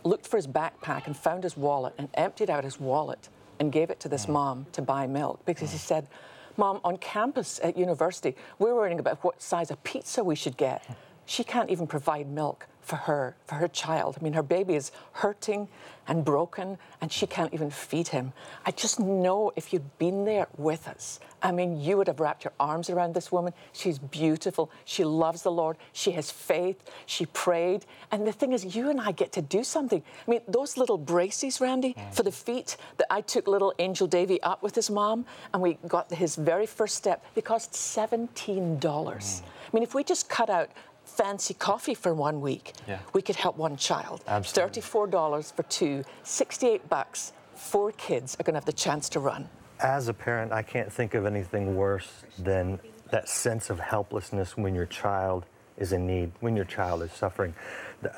looked 0.04 0.26
for 0.26 0.36
his 0.36 0.46
backpack 0.46 1.06
and 1.06 1.16
found 1.16 1.44
his 1.44 1.56
wallet 1.56 1.94
and 1.98 2.08
emptied 2.14 2.50
out 2.50 2.64
his 2.64 2.80
wallet 2.80 3.28
and 3.60 3.70
gave 3.72 3.90
it 3.90 4.00
to 4.00 4.08
this 4.08 4.26
mm. 4.26 4.30
mom 4.30 4.66
to 4.72 4.82
buy 4.82 5.06
milk 5.06 5.44
because 5.44 5.70
he 5.70 5.78
mm. 5.78 5.82
said, 5.82 6.08
Mom, 6.56 6.80
on 6.84 6.98
campus 6.98 7.60
at 7.62 7.76
university, 7.78 8.36
we're 8.58 8.74
worrying 8.74 8.98
about 8.98 9.22
what 9.24 9.40
size 9.40 9.70
of 9.70 9.82
pizza 9.84 10.22
we 10.22 10.34
should 10.34 10.56
get. 10.56 10.84
Hmm. 10.84 10.92
She 11.26 11.44
can't 11.44 11.70
even 11.70 11.86
provide 11.86 12.28
milk 12.28 12.66
for 12.82 12.96
her, 12.96 13.36
for 13.46 13.54
her 13.54 13.68
child. 13.68 14.16
I 14.20 14.24
mean, 14.24 14.32
her 14.32 14.42
baby 14.42 14.74
is 14.74 14.90
hurting 15.12 15.68
and 16.08 16.24
broken, 16.24 16.78
and 17.00 17.12
she 17.12 17.28
can't 17.28 17.54
even 17.54 17.70
feed 17.70 18.08
him. 18.08 18.32
I 18.66 18.72
just 18.72 18.98
know 18.98 19.52
if 19.54 19.72
you'd 19.72 19.98
been 19.98 20.24
there 20.24 20.48
with 20.58 20.88
us, 20.88 21.20
I 21.42 21.52
mean, 21.52 21.80
you 21.80 21.96
would 21.96 22.08
have 22.08 22.20
wrapped 22.20 22.44
your 22.44 22.52
arms 22.58 22.90
around 22.90 23.14
this 23.14 23.30
woman. 23.30 23.52
She's 23.72 23.98
beautiful. 23.98 24.70
She 24.84 25.04
loves 25.04 25.42
the 25.42 25.50
Lord. 25.50 25.76
She 25.92 26.12
has 26.12 26.30
faith. 26.30 26.90
She 27.06 27.26
prayed. 27.26 27.84
And 28.10 28.26
the 28.26 28.32
thing 28.32 28.52
is, 28.52 28.76
you 28.76 28.90
and 28.90 29.00
I 29.00 29.12
get 29.12 29.32
to 29.32 29.42
do 29.42 29.64
something. 29.64 30.02
I 30.26 30.30
mean, 30.30 30.40
those 30.48 30.76
little 30.76 30.98
braces, 30.98 31.60
Randy, 31.60 31.94
mm. 31.94 32.14
for 32.14 32.22
the 32.22 32.32
feet 32.32 32.76
that 32.98 33.06
I 33.10 33.20
took 33.20 33.46
little 33.46 33.72
Angel 33.78 34.06
Davy 34.06 34.42
up 34.42 34.62
with 34.62 34.74
his 34.74 34.90
mom, 34.90 35.24
and 35.52 35.62
we 35.62 35.78
got 35.86 36.12
his 36.12 36.36
very 36.36 36.66
first 36.66 36.96
step, 36.96 37.24
they 37.34 37.42
cost 37.42 37.72
$17. 37.72 38.78
Mm. 38.80 39.42
I 39.42 39.76
mean, 39.76 39.82
if 39.82 39.94
we 39.94 40.04
just 40.04 40.28
cut 40.28 40.50
out 40.50 40.70
fancy 41.04 41.54
coffee 41.54 41.94
for 41.94 42.14
one 42.14 42.40
week, 42.40 42.72
Yeah. 42.86 42.98
we 43.12 43.22
could 43.22 43.36
help 43.36 43.56
one 43.56 43.76
child. 43.76 44.22
Absolutely. 44.26 44.80
$34 44.82 45.52
for 45.52 45.62
two, 45.64 46.04
68 46.22 46.88
bucks. 46.88 47.32
Four 47.54 47.92
kids 47.92 48.36
are 48.40 48.42
going 48.44 48.54
to 48.54 48.58
have 48.58 48.64
the 48.64 48.72
chance 48.72 49.08
to 49.10 49.20
run. 49.20 49.48
As 49.80 50.08
a 50.08 50.14
parent, 50.14 50.52
I 50.52 50.62
can't 50.62 50.92
think 50.92 51.14
of 51.14 51.26
anything 51.26 51.76
worse 51.76 52.08
than 52.38 52.78
that 53.10 53.28
sense 53.28 53.68
of 53.68 53.78
helplessness 53.78 54.56
when 54.56 54.74
your 54.74 54.86
child 54.86 55.44
is 55.76 55.92
in 55.92 56.06
need, 56.06 56.30
when 56.40 56.56
your 56.56 56.64
child 56.64 57.02
is 57.02 57.12
suffering. 57.12 57.54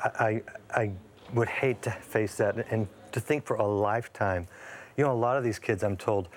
I, 0.03 0.09
I, 0.19 0.41
I 0.81 0.91
would 1.33 1.49
hate 1.49 1.81
to 1.83 1.91
face 1.91 2.35
that 2.37 2.65
and 2.71 2.87
to 3.11 3.19
think 3.19 3.45
for 3.45 3.55
a 3.55 3.65
lifetime. 3.65 4.47
You 4.95 5.03
know, 5.05 5.11
a 5.11 5.13
lot 5.13 5.37
of 5.37 5.43
these 5.43 5.59
kids, 5.59 5.83
I'm 5.83 5.97
told, 5.97 6.29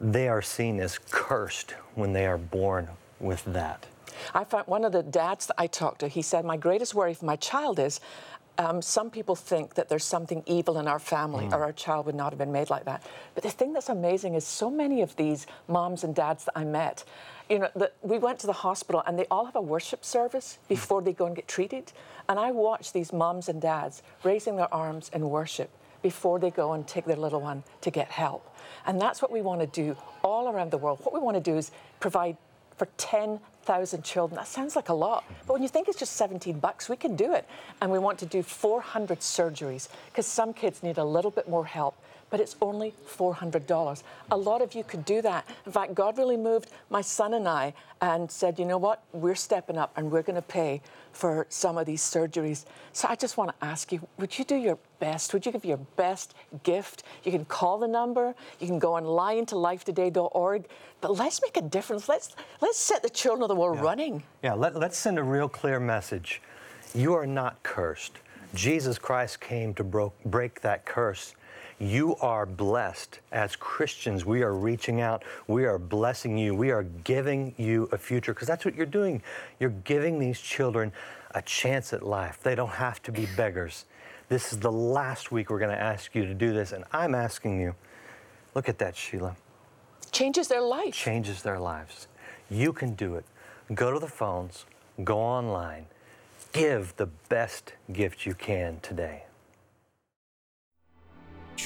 they 0.00 0.28
are 0.28 0.42
seen 0.42 0.80
as 0.80 0.98
cursed 1.10 1.72
when 1.94 2.12
they 2.12 2.26
are 2.26 2.38
born 2.38 2.88
with 3.20 3.44
that. 3.46 3.86
I 4.34 4.44
found 4.44 4.66
one 4.66 4.84
of 4.84 4.92
the 4.92 5.02
dads 5.02 5.46
that 5.46 5.54
I 5.58 5.66
talked 5.66 6.00
to, 6.00 6.08
he 6.08 6.22
said, 6.22 6.44
My 6.44 6.56
greatest 6.56 6.94
worry 6.94 7.14
for 7.14 7.24
my 7.24 7.36
child 7.36 7.78
is 7.78 8.00
um, 8.58 8.80
some 8.80 9.10
people 9.10 9.34
think 9.34 9.74
that 9.74 9.88
there's 9.88 10.04
something 10.04 10.42
evil 10.46 10.78
in 10.78 10.88
our 10.88 10.98
family 10.98 11.46
or 11.52 11.62
our 11.62 11.72
child 11.72 12.06
would 12.06 12.14
not 12.14 12.32
have 12.32 12.38
been 12.38 12.52
made 12.52 12.70
like 12.70 12.84
that. 12.86 13.02
But 13.34 13.42
the 13.42 13.50
thing 13.50 13.72
that's 13.72 13.88
amazing 13.88 14.34
is 14.34 14.46
so 14.46 14.70
many 14.70 15.02
of 15.02 15.14
these 15.16 15.46
moms 15.68 16.04
and 16.04 16.14
dads 16.14 16.44
that 16.44 16.52
I 16.56 16.64
met, 16.64 17.04
you 17.50 17.58
know, 17.58 17.68
that 17.76 17.94
we 18.02 18.18
went 18.18 18.38
to 18.40 18.46
the 18.46 18.52
hospital 18.52 19.02
and 19.06 19.18
they 19.18 19.26
all 19.30 19.44
have 19.44 19.56
a 19.56 19.60
worship 19.60 20.04
service 20.04 20.58
before 20.68 21.02
they 21.02 21.12
go 21.12 21.26
and 21.26 21.36
get 21.36 21.48
treated. 21.48 21.92
And 22.28 22.38
I 22.38 22.50
watch 22.50 22.92
these 22.92 23.12
moms 23.12 23.48
and 23.48 23.60
dads 23.60 24.02
raising 24.24 24.56
their 24.56 24.72
arms 24.72 25.10
in 25.12 25.28
worship 25.28 25.70
before 26.02 26.38
they 26.38 26.50
go 26.50 26.72
and 26.72 26.86
take 26.86 27.04
their 27.04 27.16
little 27.16 27.40
one 27.40 27.62
to 27.82 27.90
get 27.90 28.08
help. 28.10 28.54
And 28.86 29.00
that's 29.00 29.20
what 29.20 29.30
we 29.30 29.42
want 29.42 29.60
to 29.60 29.66
do 29.66 29.96
all 30.22 30.48
around 30.48 30.70
the 30.70 30.78
world. 30.78 31.00
What 31.02 31.12
we 31.12 31.20
want 31.20 31.36
to 31.36 31.42
do 31.42 31.56
is 31.56 31.70
provide 32.00 32.36
for 32.76 32.88
10,000 33.66 34.04
children. 34.04 34.36
That 34.36 34.46
sounds 34.46 34.76
like 34.76 34.90
a 34.90 34.94
lot, 34.94 35.24
but 35.46 35.54
when 35.54 35.62
you 35.62 35.68
think 35.68 35.88
it's 35.88 35.98
just 35.98 36.12
17 36.12 36.60
bucks, 36.60 36.88
we 36.88 36.96
can 36.96 37.16
do 37.16 37.34
it. 37.34 37.46
And 37.82 37.90
we 37.90 37.98
want 37.98 38.18
to 38.20 38.26
do 38.26 38.42
400 38.42 39.18
surgeries 39.18 39.88
because 40.06 40.26
some 40.26 40.52
kids 40.52 40.82
need 40.84 40.98
a 40.98 41.04
little 41.04 41.32
bit 41.32 41.48
more 41.48 41.64
help, 41.64 41.96
but 42.30 42.40
it's 42.40 42.56
only 42.60 42.92
$400. 43.08 44.02
A 44.30 44.36
lot 44.36 44.62
of 44.62 44.74
you 44.74 44.84
could 44.84 45.04
do 45.04 45.22
that. 45.22 45.48
In 45.64 45.72
fact, 45.72 45.94
God 45.94 46.18
really 46.18 46.36
moved 46.36 46.70
my 46.90 47.00
son 47.00 47.34
and 47.34 47.48
I 47.48 47.72
and 48.00 48.30
said, 48.30 48.58
you 48.58 48.64
know 48.64 48.78
what, 48.78 49.02
we're 49.12 49.34
stepping 49.34 49.78
up 49.78 49.92
and 49.96 50.10
we're 50.10 50.22
going 50.22 50.36
to 50.36 50.42
pay 50.42 50.82
for 51.12 51.46
some 51.48 51.78
of 51.78 51.86
these 51.86 52.02
surgeries. 52.02 52.66
So 52.92 53.08
I 53.08 53.14
just 53.14 53.36
want 53.36 53.58
to 53.58 53.66
ask 53.66 53.90
you, 53.90 54.06
would 54.18 54.38
you 54.38 54.44
do 54.44 54.56
your 54.56 54.78
best? 54.98 55.32
Would 55.32 55.46
you 55.46 55.52
give 55.52 55.64
your 55.64 55.78
best 55.96 56.34
gift? 56.62 57.04
You 57.24 57.32
can 57.32 57.44
call 57.46 57.78
the 57.78 57.88
number, 57.88 58.34
you 58.60 58.66
can 58.66 58.78
go 58.78 58.96
online 58.96 59.46
to 59.46 59.54
lifetoday.org, 59.54 60.66
but 61.00 61.16
let's 61.16 61.40
make 61.40 61.56
a 61.56 61.62
difference. 61.62 62.08
Let's 62.08 62.34
let's 62.60 62.78
set 62.78 63.02
the 63.02 63.10
children 63.10 63.42
of 63.42 63.48
the 63.48 63.54
world 63.54 63.80
running. 63.80 64.22
Yeah, 64.42 64.54
let, 64.54 64.74
let's 64.76 64.98
send 64.98 65.18
a 65.18 65.22
real 65.22 65.48
clear 65.48 65.80
message. 65.80 66.42
You 66.94 67.14
are 67.14 67.26
not 67.26 67.62
cursed. 67.62 68.18
Jesus 68.54 68.98
Christ 68.98 69.40
came 69.40 69.74
to 69.74 69.84
bro- 69.84 70.12
break 70.24 70.60
that 70.62 70.84
curse. 70.84 71.34
You 71.78 72.16
are 72.16 72.46
blessed. 72.46 73.20
As 73.32 73.54
Christians, 73.54 74.24
we 74.24 74.42
are 74.42 74.54
reaching 74.54 75.00
out. 75.00 75.24
We 75.46 75.66
are 75.66 75.78
blessing 75.78 76.38
you. 76.38 76.54
We 76.54 76.70
are 76.70 76.84
giving 76.84 77.54
you 77.58 77.88
a 77.92 77.98
future 77.98 78.32
because 78.32 78.48
that's 78.48 78.64
what 78.64 78.74
you're 78.74 78.86
doing. 78.86 79.22
You're 79.60 79.70
giving 79.70 80.18
these 80.18 80.40
children 80.40 80.92
a 81.34 81.42
chance 81.42 81.92
at 81.92 82.02
life. 82.02 82.38
They 82.42 82.54
don't 82.54 82.70
have 82.70 83.02
to 83.02 83.12
be 83.12 83.28
beggars. 83.36 83.84
This 84.28 84.52
is 84.52 84.58
the 84.58 84.72
last 84.72 85.30
week 85.30 85.50
we're 85.50 85.58
going 85.58 85.76
to 85.76 85.80
ask 85.80 86.14
you 86.14 86.24
to 86.24 86.34
do 86.34 86.52
this, 86.52 86.72
and 86.72 86.84
I'm 86.92 87.14
asking 87.14 87.60
you 87.60 87.74
look 88.54 88.68
at 88.68 88.78
that, 88.78 88.96
Sheila 88.96 89.36
Changes 90.10 90.48
their 90.48 90.62
life. 90.62 90.94
changes 90.94 91.42
their 91.42 91.58
lives. 91.60 92.08
You 92.50 92.72
can 92.72 92.94
do 92.94 93.16
it. 93.16 93.24
Go 93.74 93.92
to 93.92 93.98
the 93.98 94.08
phones, 94.08 94.64
go 95.04 95.18
online, 95.18 95.86
give 96.52 96.96
the 96.96 97.06
best 97.28 97.74
gift 97.92 98.24
you 98.24 98.32
can 98.34 98.80
today. 98.80 99.24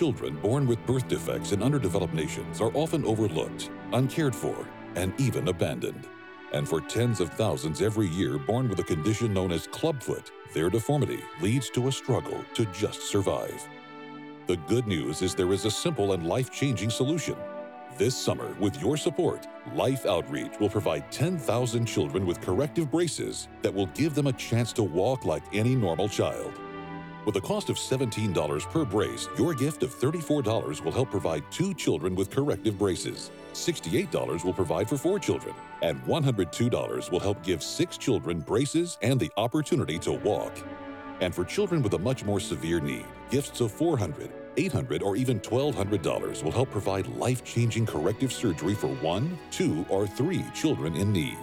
Children 0.01 0.37
born 0.37 0.67
with 0.67 0.87
birth 0.87 1.07
defects 1.09 1.53
in 1.53 1.63
underdeveloped 1.63 2.15
nations 2.15 2.63
are 2.63 2.73
often 2.75 3.05
overlooked, 3.05 3.71
uncared 3.93 4.35
for, 4.35 4.67
and 4.95 5.13
even 5.21 5.49
abandoned. 5.49 6.09
And 6.55 6.67
for 6.67 6.81
tens 6.81 7.21
of 7.21 7.29
thousands 7.35 7.83
every 7.83 8.09
year 8.09 8.39
born 8.39 8.71
with 8.71 8.79
a 8.79 8.83
condition 8.83 9.35
known 9.35 9.53
as 9.53 9.67
clubfoot, 9.67 10.31
their 10.55 10.71
deformity 10.71 11.21
leads 11.43 11.69
to 11.73 11.89
a 11.89 11.93
struggle 11.93 12.43
to 12.55 12.65
just 12.73 13.03
survive. 13.03 13.69
The 14.47 14.57
good 14.57 14.87
news 14.87 15.21
is 15.21 15.35
there 15.35 15.53
is 15.53 15.67
a 15.67 15.71
simple 15.71 16.15
and 16.15 16.27
life 16.27 16.51
changing 16.51 16.89
solution. 16.89 17.37
This 17.99 18.17
summer, 18.17 18.57
with 18.59 18.81
your 18.81 18.97
support, 18.97 19.49
Life 19.75 20.07
Outreach 20.07 20.59
will 20.59 20.71
provide 20.71 21.13
10,000 21.13 21.85
children 21.85 22.25
with 22.25 22.41
corrective 22.41 22.91
braces 22.91 23.49
that 23.61 23.75
will 23.75 23.89
give 23.89 24.15
them 24.15 24.29
a 24.29 24.33
chance 24.33 24.73
to 24.73 24.83
walk 24.83 25.27
like 25.27 25.43
any 25.53 25.75
normal 25.75 26.09
child. 26.09 26.59
With 27.27 27.37
a 27.37 27.41
cost 27.41 27.69
of 27.69 27.77
$17 27.77 28.71
per 28.71 28.85
brace, 28.87 29.29
your 29.37 29.53
gift 29.53 29.83
of 29.83 29.95
$34 29.95 30.83
will 30.83 30.93
help 30.93 31.11
provide 31.11 31.45
two 31.51 31.75
children 31.75 32.15
with 32.15 32.31
corrective 32.31 32.79
braces. 32.79 33.31
$68 33.53 34.43
will 34.43 34.55
provide 34.55 34.89
for 34.89 34.97
four 34.97 35.19
children, 35.19 35.55
and 35.83 36.03
$102 36.05 37.11
will 37.11 37.21
help 37.21 37.43
give 37.43 37.63
six 37.63 37.99
children 37.99 38.41
braces 38.41 38.97
and 39.03 39.21
the 39.21 39.31
opportunity 39.37 39.99
to 39.99 40.13
walk. 40.13 40.53
And 41.21 41.35
for 41.35 41.45
children 41.45 41.83
with 41.83 41.93
a 41.93 41.99
much 41.99 42.25
more 42.25 42.41
severe 42.41 42.81
need, 42.81 43.05
gifts 43.31 43.61
of 43.61 43.71
$400, 43.71 44.31
$800, 44.57 45.03
or 45.03 45.15
even 45.15 45.39
$1,200 45.41 46.43
will 46.43 46.53
help 46.53 46.71
provide 46.71 47.07
life 47.07 47.45
changing 47.45 47.85
corrective 47.85 48.33
surgery 48.33 48.75
for 48.75 48.89
one, 48.89 49.39
two, 49.51 49.85
or 49.91 50.07
three 50.07 50.43
children 50.55 50.97
in 50.97 51.13
need. 51.13 51.37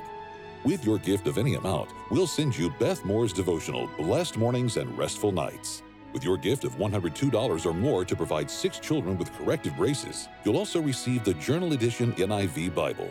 With 0.68 0.84
your 0.84 0.98
gift 0.98 1.28
of 1.28 1.38
any 1.38 1.56
amount, 1.56 1.92
we'll 2.12 2.28
send 2.28 2.58
you 2.58 2.70
Beth 2.72 3.06
Moore's 3.06 3.32
devotional, 3.32 3.90
Blessed 3.98 4.36
Mornings 4.36 4.76
and 4.76 4.98
Restful 4.98 5.32
Nights. 5.32 5.82
With 6.12 6.26
your 6.26 6.36
gift 6.36 6.66
of 6.66 6.76
$102 6.76 7.66
or 7.66 7.74
more 7.74 8.04
to 8.04 8.16
provide 8.18 8.52
six 8.52 8.78
children 8.78 9.18
with 9.18 9.32
corrective 9.38 9.78
braces, 9.78 10.28
you'll 10.44 10.58
also 10.58 10.82
receive 10.82 11.24
the 11.24 11.36
Journal 11.36 11.72
Edition 11.72 12.12
NIV 12.16 12.76
Bible. 12.76 13.10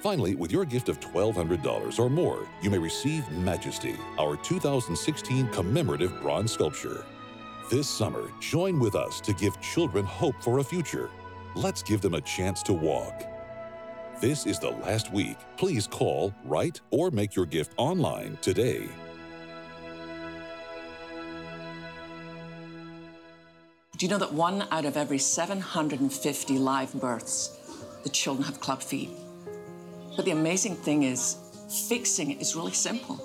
Finally, 0.00 0.34
with 0.34 0.50
your 0.50 0.64
gift 0.64 0.88
of 0.88 0.98
$1,200 0.98 1.98
or 1.98 2.08
more, 2.08 2.48
you 2.62 2.70
may 2.70 2.78
receive 2.78 3.30
Majesty, 3.32 3.96
our 4.18 4.38
2016 4.38 5.48
commemorative 5.48 6.18
bronze 6.22 6.52
sculpture. 6.52 7.04
This 7.70 7.86
summer, 7.86 8.30
join 8.40 8.80
with 8.80 8.94
us 8.94 9.20
to 9.20 9.34
give 9.34 9.60
children 9.60 10.06
hope 10.06 10.42
for 10.42 10.60
a 10.60 10.64
future. 10.64 11.10
Let's 11.54 11.82
give 11.82 12.00
them 12.00 12.14
a 12.14 12.22
chance 12.22 12.62
to 12.62 12.72
walk. 12.72 13.24
This 14.20 14.46
is 14.46 14.58
the 14.58 14.70
last 14.70 15.12
week. 15.12 15.36
Please 15.56 15.86
call, 15.86 16.34
write, 16.44 16.80
or 16.90 17.12
make 17.12 17.36
your 17.36 17.46
gift 17.46 17.72
online 17.76 18.36
today. 18.42 18.88
Do 23.96 24.04
you 24.04 24.08
know 24.08 24.18
that 24.18 24.32
one 24.32 24.66
out 24.72 24.84
of 24.84 24.96
every 24.96 25.18
750 25.18 26.58
live 26.58 26.92
births, 26.94 27.56
the 28.02 28.08
children 28.08 28.44
have 28.44 28.58
club 28.58 28.82
feet? 28.82 29.10
But 30.16 30.24
the 30.24 30.32
amazing 30.32 30.74
thing 30.74 31.04
is, 31.04 31.36
fixing 31.88 32.32
it 32.32 32.40
is 32.40 32.56
really 32.56 32.72
simple. 32.72 33.20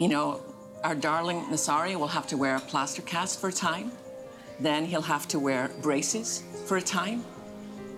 You 0.00 0.08
know, 0.08 0.40
our 0.84 0.94
darling 0.94 1.42
Nasario 1.50 1.96
will 1.96 2.08
have 2.08 2.26
to 2.28 2.38
wear 2.38 2.56
a 2.56 2.60
plaster 2.60 3.02
cast 3.02 3.42
for 3.42 3.48
a 3.48 3.52
time. 3.52 3.92
Then 4.58 4.86
he'll 4.86 5.02
have 5.02 5.28
to 5.28 5.38
wear 5.38 5.70
braces 5.82 6.44
for 6.66 6.78
a 6.78 6.82
time. 6.82 7.24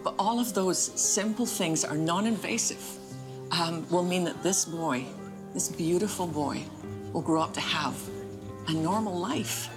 But 0.03 0.15
all 0.19 0.41
of 0.41 0.55
those 0.55 0.79
simple 0.79 1.47
things 1.47 1.85
are 1.85 1.97
non 1.97 2.27
invasive, 2.27 2.83
um, 3.51 3.87
will 3.91 4.05
mean 4.05 4.25
that 4.25 4.43
this 4.43 4.65
boy, 4.65 5.05
this 5.55 5.69
beautiful 5.69 6.27
boy, 6.27 6.63
will 7.13 7.23
grow 7.23 7.43
up 7.43 7.53
to 7.55 7.61
have 7.61 7.97
a 8.69 8.73
normal 8.73 9.19
life. 9.19 9.69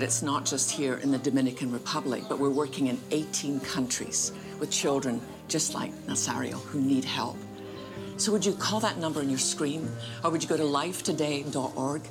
It's 0.00 0.22
not 0.22 0.44
just 0.44 0.70
here 0.70 0.94
in 0.96 1.10
the 1.10 1.18
Dominican 1.18 1.72
Republic, 1.72 2.24
but 2.28 2.38
we're 2.38 2.50
working 2.50 2.88
in 2.88 2.98
18 3.10 3.60
countries 3.60 4.32
with 4.58 4.70
children 4.70 5.20
just 5.48 5.74
like 5.74 5.92
Nasario 6.06 6.60
who 6.64 6.80
need 6.80 7.04
help. 7.04 7.36
So 8.16 8.32
would 8.32 8.44
you 8.44 8.52
call 8.52 8.80
that 8.80 8.98
number 8.98 9.20
on 9.20 9.28
your 9.28 9.38
screen, 9.38 9.88
or 10.22 10.30
would 10.30 10.42
you 10.42 10.48
go 10.48 10.56
to 10.56 10.62
lifetoday.org 10.62 12.02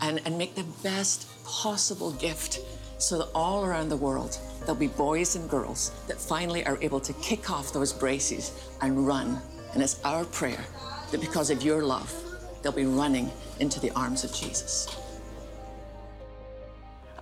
and, 0.00 0.20
and 0.24 0.38
make 0.38 0.54
the 0.54 0.64
best 0.82 1.26
possible 1.44 2.12
gift 2.12 2.60
so 2.98 3.18
that 3.18 3.28
all 3.34 3.64
around 3.64 3.88
the 3.88 3.96
world 3.96 4.38
there'll 4.60 4.74
be 4.74 4.88
boys 4.88 5.36
and 5.36 5.48
girls 5.48 5.92
that 6.08 6.20
finally 6.20 6.66
are 6.66 6.78
able 6.82 7.00
to 7.00 7.12
kick 7.14 7.50
off 7.50 7.72
those 7.72 7.92
braces 7.92 8.68
and 8.82 9.06
run. 9.06 9.40
And 9.72 9.82
it's 9.82 10.02
our 10.04 10.24
prayer 10.24 10.62
that 11.10 11.20
because 11.20 11.50
of 11.50 11.62
your 11.62 11.82
love, 11.82 12.12
they'll 12.62 12.72
be 12.72 12.86
running 12.86 13.30
into 13.60 13.80
the 13.80 13.90
arms 13.92 14.24
of 14.24 14.32
Jesus. 14.32 14.94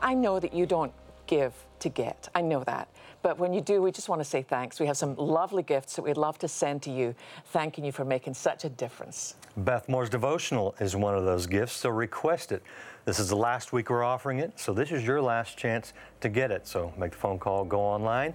I 0.01 0.15
know 0.15 0.41
that 0.41 0.55
you 0.55 0.67
don't 0.67 0.93
give 1.27 1.53
to 1.81 1.89
get. 1.89 2.29
I 2.35 2.41
know 2.41 2.65
that. 2.65 2.89
But 3.27 3.41
when 3.41 3.53
you 3.53 3.61
do, 3.61 3.83
we 3.83 3.91
just 3.91 4.09
want 4.09 4.21
to 4.21 4.25
say 4.25 4.43
thanks. 4.43 4.79
We 4.79 4.87
have 4.87 4.97
some 4.97 5.17
lovely 5.17 5.65
gifts 5.65 5.97
that 5.97 6.03
we'd 6.03 6.17
love 6.17 6.39
to 6.39 6.47
send 6.47 6.81
to 6.83 6.93
you, 6.93 7.13
thanking 7.47 7.85
you 7.85 7.91
for 7.91 8.05
making 8.05 8.35
such 8.35 8.65
a 8.65 8.69
difference. 8.69 9.35
Beth 9.57 9.89
Moore's 9.89 10.09
devotional 10.09 10.77
is 10.79 10.95
one 10.95 11.17
of 11.17 11.25
those 11.25 11.45
gifts, 11.45 11.73
so 11.73 11.89
request 11.91 12.53
it. 12.53 12.63
This 13.05 13.19
is 13.19 13.29
the 13.29 13.37
last 13.37 13.73
week 13.73 13.91
we're 13.91 14.05
offering 14.05 14.39
it, 14.39 14.53
so 14.61 14.73
this 14.73 14.93
is 14.93 15.05
your 15.05 15.21
last 15.21 15.59
chance 15.59 15.93
to 16.21 16.29
get 16.29 16.53
it. 16.53 16.69
So 16.69 16.93
make 16.97 17.11
the 17.11 17.19
phone 17.19 17.41
call, 17.41 17.65
go 17.65 17.81
online, 17.81 18.33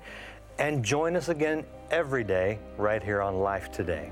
and 0.60 0.84
join 0.84 1.16
us 1.16 1.30
again 1.30 1.64
every 1.90 2.26
day 2.26 2.60
right 2.78 3.02
here 3.02 3.22
on 3.22 3.38
Life 3.38 3.72
Today. 3.72 4.12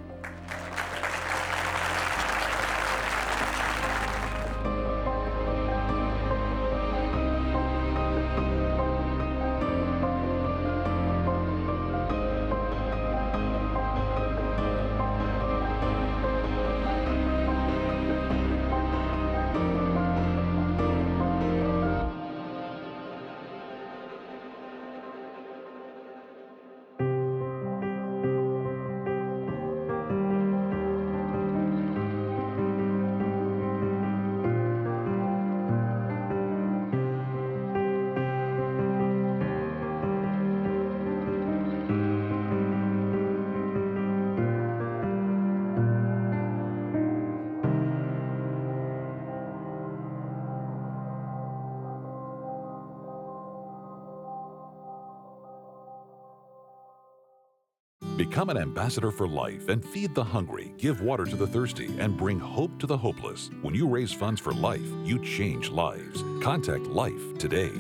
Become 58.30 58.50
an 58.50 58.58
ambassador 58.58 59.10
for 59.10 59.28
life 59.28 59.70
and 59.70 59.84
feed 59.84 60.13
the 60.13 60.24
hungry, 60.24 60.72
give 60.78 61.02
water 61.02 61.26
to 61.26 61.36
the 61.36 61.48
thirsty, 61.48 61.89
and 61.98 62.15
bring 62.15 62.39
hope 62.39 62.78
to 62.78 62.86
the 62.86 62.96
hopeless. 62.96 63.50
When 63.63 63.74
you 63.74 63.88
raise 63.88 64.12
funds 64.12 64.39
for 64.39 64.54
life, 64.54 64.86
you 65.04 65.18
change 65.18 65.72
lives. 65.72 66.24
Contact 66.39 66.86
Life 66.86 67.39
today. 67.39 67.72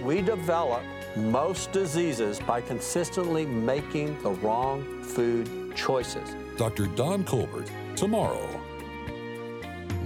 We 0.00 0.22
develop 0.22 0.84
most 1.16 1.72
diseases 1.72 2.38
by 2.38 2.60
consistently 2.60 3.46
making 3.46 4.22
the 4.22 4.30
wrong 4.30 5.02
food 5.02 5.74
choices. 5.74 6.36
Dr. 6.56 6.86
Don 6.86 7.24
Colbert, 7.24 7.68
tomorrow. 7.96 8.57